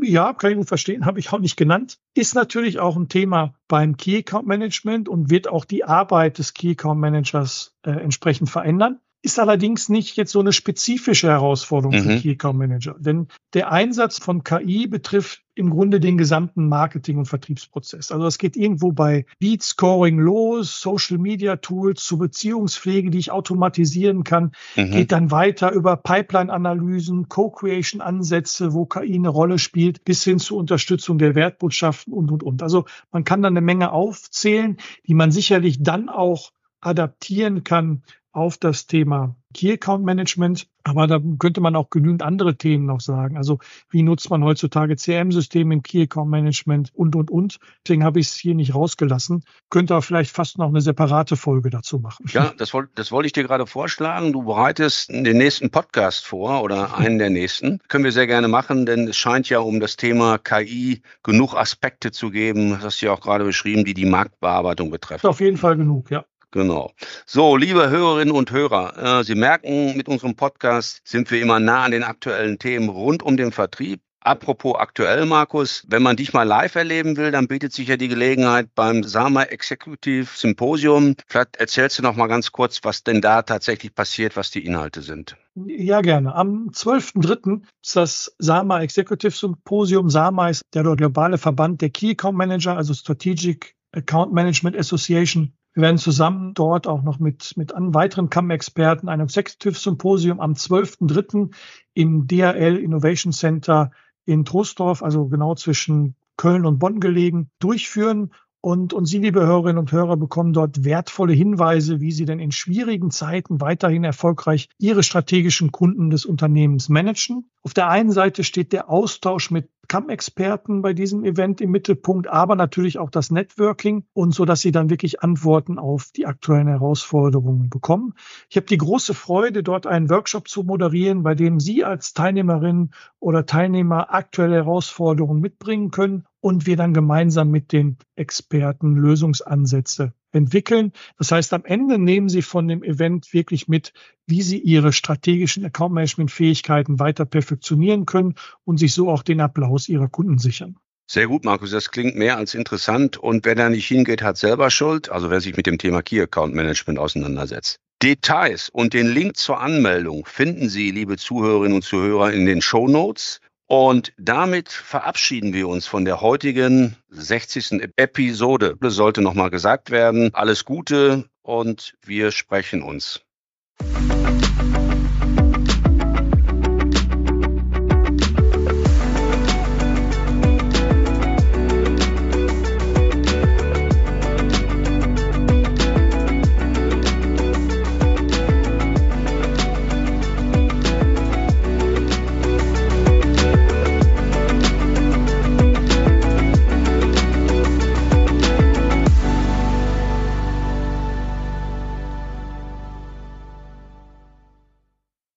Ja, 0.00 0.32
kann 0.32 0.52
ich 0.52 0.56
gut 0.56 0.68
verstehen, 0.68 1.06
habe 1.06 1.18
ich 1.18 1.32
auch 1.32 1.40
nicht 1.40 1.56
genannt. 1.56 1.98
Ist 2.14 2.36
natürlich 2.36 2.78
auch 2.78 2.96
ein 2.96 3.08
Thema 3.08 3.54
beim 3.66 3.96
Key 3.96 4.18
Account 4.18 4.46
Management 4.46 5.08
und 5.08 5.28
wird 5.28 5.48
auch 5.48 5.64
die 5.64 5.82
Arbeit 5.82 6.38
des 6.38 6.54
Key 6.54 6.70
Account 6.70 7.00
Managers 7.00 7.74
äh, 7.84 7.90
entsprechend 7.90 8.48
verändern 8.48 9.00
ist 9.22 9.38
allerdings 9.38 9.88
nicht 9.88 10.16
jetzt 10.16 10.32
so 10.32 10.40
eine 10.40 10.52
spezifische 10.52 11.28
Herausforderung 11.28 11.96
mhm. 11.96 12.02
für 12.02 12.16
Key 12.20 12.30
Account 12.32 12.58
Manager. 12.58 12.96
Denn 12.98 13.28
der 13.52 13.70
Einsatz 13.70 14.18
von 14.18 14.44
KI 14.44 14.86
betrifft 14.86 15.42
im 15.54 15.68
Grunde 15.68 16.00
den 16.00 16.16
gesamten 16.16 16.68
Marketing- 16.68 17.18
und 17.18 17.26
Vertriebsprozess. 17.26 18.12
Also 18.12 18.26
es 18.26 18.38
geht 18.38 18.56
irgendwo 18.56 18.92
bei 18.92 19.26
Lead 19.40 19.62
Scoring 19.62 20.18
los, 20.18 20.80
Social 20.80 21.18
Media 21.18 21.56
Tools 21.56 22.02
zur 22.02 22.18
Beziehungspflege, 22.18 23.10
die 23.10 23.18
ich 23.18 23.30
automatisieren 23.30 24.24
kann, 24.24 24.52
mhm. 24.74 24.92
geht 24.92 25.12
dann 25.12 25.30
weiter 25.30 25.72
über 25.72 25.98
Pipeline-Analysen, 25.98 27.28
Co-Creation-Ansätze, 27.28 28.72
wo 28.72 28.86
KI 28.86 29.16
eine 29.16 29.28
Rolle 29.28 29.58
spielt, 29.58 30.02
bis 30.04 30.24
hin 30.24 30.38
zur 30.38 30.56
Unterstützung 30.56 31.18
der 31.18 31.34
Wertbotschaften 31.34 32.14
und, 32.14 32.30
und, 32.30 32.42
und. 32.42 32.62
Also 32.62 32.86
man 33.12 33.24
kann 33.24 33.42
da 33.42 33.48
eine 33.48 33.60
Menge 33.60 33.92
aufzählen, 33.92 34.78
die 35.06 35.14
man 35.14 35.30
sicherlich 35.30 35.82
dann 35.82 36.08
auch 36.08 36.52
adaptieren 36.80 37.64
kann 37.64 38.02
auf 38.32 38.58
das 38.58 38.86
Thema 38.86 39.34
Key 39.54 39.72
Account 39.72 40.04
Management. 40.04 40.66
Aber 40.84 41.06
da 41.06 41.20
könnte 41.38 41.60
man 41.60 41.76
auch 41.76 41.90
genügend 41.90 42.22
andere 42.22 42.56
Themen 42.56 42.86
noch 42.86 43.00
sagen. 43.00 43.36
Also 43.36 43.58
wie 43.90 44.02
nutzt 44.02 44.30
man 44.30 44.44
heutzutage 44.44 44.96
CRM-Systeme 44.96 45.74
im 45.74 45.82
Key 45.82 46.02
Account 46.02 46.30
Management 46.30 46.90
und, 46.94 47.16
und, 47.16 47.30
und. 47.30 47.58
Deswegen 47.84 48.04
habe 48.04 48.20
ich 48.20 48.28
es 48.28 48.34
hier 48.34 48.54
nicht 48.54 48.74
rausgelassen. 48.74 49.44
Könnte 49.68 49.96
auch 49.96 50.04
vielleicht 50.04 50.30
fast 50.30 50.58
noch 50.58 50.68
eine 50.68 50.80
separate 50.80 51.36
Folge 51.36 51.70
dazu 51.70 51.98
machen. 51.98 52.24
Ja, 52.32 52.52
das, 52.56 52.72
wollte 52.72 52.92
das 52.94 53.12
wollte 53.12 53.26
ich 53.26 53.32
dir 53.32 53.42
gerade 53.42 53.66
vorschlagen. 53.66 54.32
Du 54.32 54.42
bereitest 54.42 55.10
den 55.10 55.36
nächsten 55.36 55.70
Podcast 55.70 56.24
vor 56.24 56.62
oder 56.62 56.96
einen 56.96 57.18
der 57.18 57.30
nächsten. 57.30 57.80
Können 57.88 58.04
wir 58.04 58.12
sehr 58.12 58.26
gerne 58.26 58.48
machen, 58.48 58.86
denn 58.86 59.08
es 59.08 59.16
scheint 59.16 59.48
ja 59.48 59.58
um 59.58 59.80
das 59.80 59.96
Thema 59.96 60.38
KI 60.38 61.02
genug 61.22 61.54
Aspekte 61.54 62.10
zu 62.10 62.30
geben, 62.30 62.70
das 62.70 62.84
hast 62.84 63.02
du 63.02 63.06
ja 63.06 63.12
auch 63.12 63.20
gerade 63.20 63.44
beschrieben, 63.44 63.84
die 63.84 63.94
die 63.94 64.06
Marktbearbeitung 64.06 64.90
betreffen. 64.90 65.26
Auf 65.26 65.40
jeden 65.40 65.56
Fall 65.56 65.76
genug, 65.76 66.10
ja. 66.10 66.24
Genau. 66.52 66.92
So, 67.26 67.56
liebe 67.56 67.90
Hörerinnen 67.90 68.34
und 68.34 68.50
Hörer, 68.50 69.20
äh, 69.20 69.24
Sie 69.24 69.36
merken, 69.36 69.96
mit 69.96 70.08
unserem 70.08 70.34
Podcast 70.34 71.00
sind 71.04 71.30
wir 71.30 71.40
immer 71.40 71.60
nah 71.60 71.84
an 71.84 71.92
den 71.92 72.02
aktuellen 72.02 72.58
Themen 72.58 72.88
rund 72.88 73.22
um 73.22 73.36
den 73.36 73.52
Vertrieb. 73.52 74.00
Apropos 74.22 74.74
aktuell, 74.76 75.24
Markus, 75.24 75.86
wenn 75.88 76.02
man 76.02 76.16
dich 76.16 76.34
mal 76.34 76.42
live 76.42 76.74
erleben 76.74 77.16
will, 77.16 77.30
dann 77.30 77.48
bietet 77.48 77.72
sich 77.72 77.88
ja 77.88 77.96
die 77.96 78.08
Gelegenheit 78.08 78.68
beim 78.74 79.02
Sama 79.02 79.44
Executive 79.44 80.28
Symposium. 80.34 81.14
Vielleicht 81.26 81.56
erzählst 81.56 81.98
du 81.98 82.02
noch 82.02 82.16
mal 82.16 82.26
ganz 82.26 82.52
kurz, 82.52 82.80
was 82.82 83.02
denn 83.02 83.22
da 83.22 83.40
tatsächlich 83.40 83.94
passiert, 83.94 84.36
was 84.36 84.50
die 84.50 84.66
Inhalte 84.66 85.00
sind. 85.00 85.36
Ja, 85.54 86.02
gerne. 86.02 86.34
Am 86.34 86.68
12.03. 86.70 87.62
ist 87.82 87.96
das 87.96 88.34
SAMA 88.38 88.82
Executive 88.82 89.30
Symposium. 89.30 90.10
SAMA 90.10 90.50
ist 90.50 90.62
der 90.74 90.82
globale 90.82 91.38
Verband 91.38 91.80
der 91.80 91.88
Key 91.88 92.10
Account 92.10 92.36
Manager, 92.36 92.76
also 92.76 92.92
Strategic 92.92 93.74
Account 93.92 94.34
Management 94.34 94.76
Association. 94.76 95.54
Wir 95.74 95.82
werden 95.82 95.98
zusammen 95.98 96.52
dort 96.54 96.86
auch 96.86 97.02
noch 97.02 97.20
mit, 97.20 97.56
mit 97.56 97.72
weiteren 97.76 98.28
CAM-Experten 98.28 99.08
ein 99.08 99.20
Executive 99.20 99.74
Symposium 99.74 100.40
am 100.40 100.54
12.03. 100.54 101.54
im 101.94 102.26
DRL 102.26 102.76
Innovation 102.76 103.32
Center 103.32 103.92
in 104.24 104.44
Troisdorf, 104.44 105.02
also 105.02 105.26
genau 105.26 105.54
zwischen 105.54 106.16
Köln 106.36 106.66
und 106.66 106.78
Bonn 106.78 107.00
gelegen, 107.00 107.50
durchführen. 107.60 108.32
Und, 108.62 108.92
und 108.92 109.06
Sie, 109.06 109.18
liebe 109.18 109.40
Hörerinnen 109.40 109.78
und 109.78 109.90
Hörer, 109.90 110.18
bekommen 110.18 110.52
dort 110.52 110.84
wertvolle 110.84 111.32
Hinweise, 111.32 112.00
wie 112.00 112.12
Sie 112.12 112.26
denn 112.26 112.40
in 112.40 112.52
schwierigen 112.52 113.10
Zeiten 113.10 113.62
weiterhin 113.62 114.04
erfolgreich 114.04 114.68
Ihre 114.76 115.02
strategischen 115.02 115.72
Kunden 115.72 116.10
des 116.10 116.26
Unternehmens 116.26 116.90
managen. 116.90 117.48
Auf 117.62 117.72
der 117.72 117.88
einen 117.88 118.12
Seite 118.12 118.44
steht 118.44 118.74
der 118.74 118.90
Austausch 118.90 119.50
mit 119.50 119.70
CAM-Experten 119.88 120.82
bei 120.82 120.92
diesem 120.92 121.24
Event 121.24 121.62
im 121.62 121.70
Mittelpunkt, 121.70 122.28
aber 122.28 122.54
natürlich 122.54 122.98
auch 122.98 123.10
das 123.10 123.30
Networking 123.30 124.04
und 124.12 124.34
so, 124.34 124.44
dass 124.44 124.60
Sie 124.60 124.72
dann 124.72 124.90
wirklich 124.90 125.22
Antworten 125.22 125.78
auf 125.78 126.10
die 126.14 126.26
aktuellen 126.26 126.68
Herausforderungen 126.68 127.70
bekommen. 127.70 128.14
Ich 128.50 128.56
habe 128.56 128.66
die 128.66 128.78
große 128.78 129.14
Freude, 129.14 129.62
dort 129.62 129.86
einen 129.86 130.10
Workshop 130.10 130.48
zu 130.48 130.64
moderieren, 130.64 131.22
bei 131.22 131.34
dem 131.34 131.60
Sie 131.60 131.82
als 131.82 132.12
Teilnehmerin 132.12 132.90
oder 133.18 133.46
Teilnehmer 133.46 134.12
aktuelle 134.12 134.56
Herausforderungen 134.56 135.40
mitbringen 135.40 135.90
können 135.90 136.24
und 136.40 136.66
wir 136.66 136.76
dann 136.76 136.94
gemeinsam 136.94 137.50
mit 137.50 137.72
den 137.72 137.98
Experten 138.16 138.96
Lösungsansätze 138.96 140.14
entwickeln. 140.32 140.92
Das 141.18 141.32
heißt, 141.32 141.52
am 141.52 141.64
Ende 141.64 141.98
nehmen 141.98 142.28
Sie 142.28 142.42
von 142.42 142.68
dem 142.68 142.82
Event 142.82 143.32
wirklich 143.32 143.68
mit, 143.68 143.92
wie 144.26 144.42
Sie 144.42 144.58
Ihre 144.58 144.92
strategischen 144.92 145.64
Account 145.64 145.94
Management 145.94 146.30
Fähigkeiten 146.30 146.98
weiter 146.98 147.24
perfektionieren 147.24 148.06
können 148.06 148.34
und 148.64 148.78
sich 148.78 148.94
so 148.94 149.10
auch 149.10 149.22
den 149.22 149.40
Applaus 149.40 149.88
Ihrer 149.88 150.08
Kunden 150.08 150.38
sichern. 150.38 150.76
Sehr 151.06 151.26
gut, 151.26 151.44
Markus. 151.44 151.72
Das 151.72 151.90
klingt 151.90 152.14
mehr 152.14 152.36
als 152.36 152.54
interessant. 152.54 153.16
Und 153.16 153.44
wer 153.44 153.56
da 153.56 153.68
nicht 153.68 153.88
hingeht, 153.88 154.22
hat 154.22 154.36
selber 154.36 154.70
Schuld. 154.70 155.10
Also 155.10 155.28
wer 155.28 155.40
sich 155.40 155.56
mit 155.56 155.66
dem 155.66 155.76
Thema 155.76 156.02
Key 156.02 156.20
Account 156.20 156.54
Management 156.54 157.00
auseinandersetzt. 157.00 157.80
Details 158.00 158.68
und 158.70 158.94
den 158.94 159.08
Link 159.08 159.36
zur 159.36 159.60
Anmeldung 159.60 160.24
finden 160.24 160.68
Sie, 160.68 160.92
liebe 160.92 161.16
Zuhörerinnen 161.16 161.74
und 161.74 161.82
Zuhörer, 161.82 162.32
in 162.32 162.46
den 162.46 162.62
Show 162.62 162.86
Notes. 162.86 163.40
Und 163.70 164.12
damit 164.18 164.68
verabschieden 164.68 165.52
wir 165.52 165.68
uns 165.68 165.86
von 165.86 166.04
der 166.04 166.20
heutigen 166.20 166.96
60. 167.10 167.92
Episode. 167.94 168.76
Das 168.80 168.94
sollte 168.94 169.22
nochmal 169.22 169.50
gesagt 169.50 169.92
werden. 169.92 170.34
Alles 170.34 170.64
Gute 170.64 171.26
und 171.42 171.94
wir 172.02 172.32
sprechen 172.32 172.82
uns. 172.82 173.20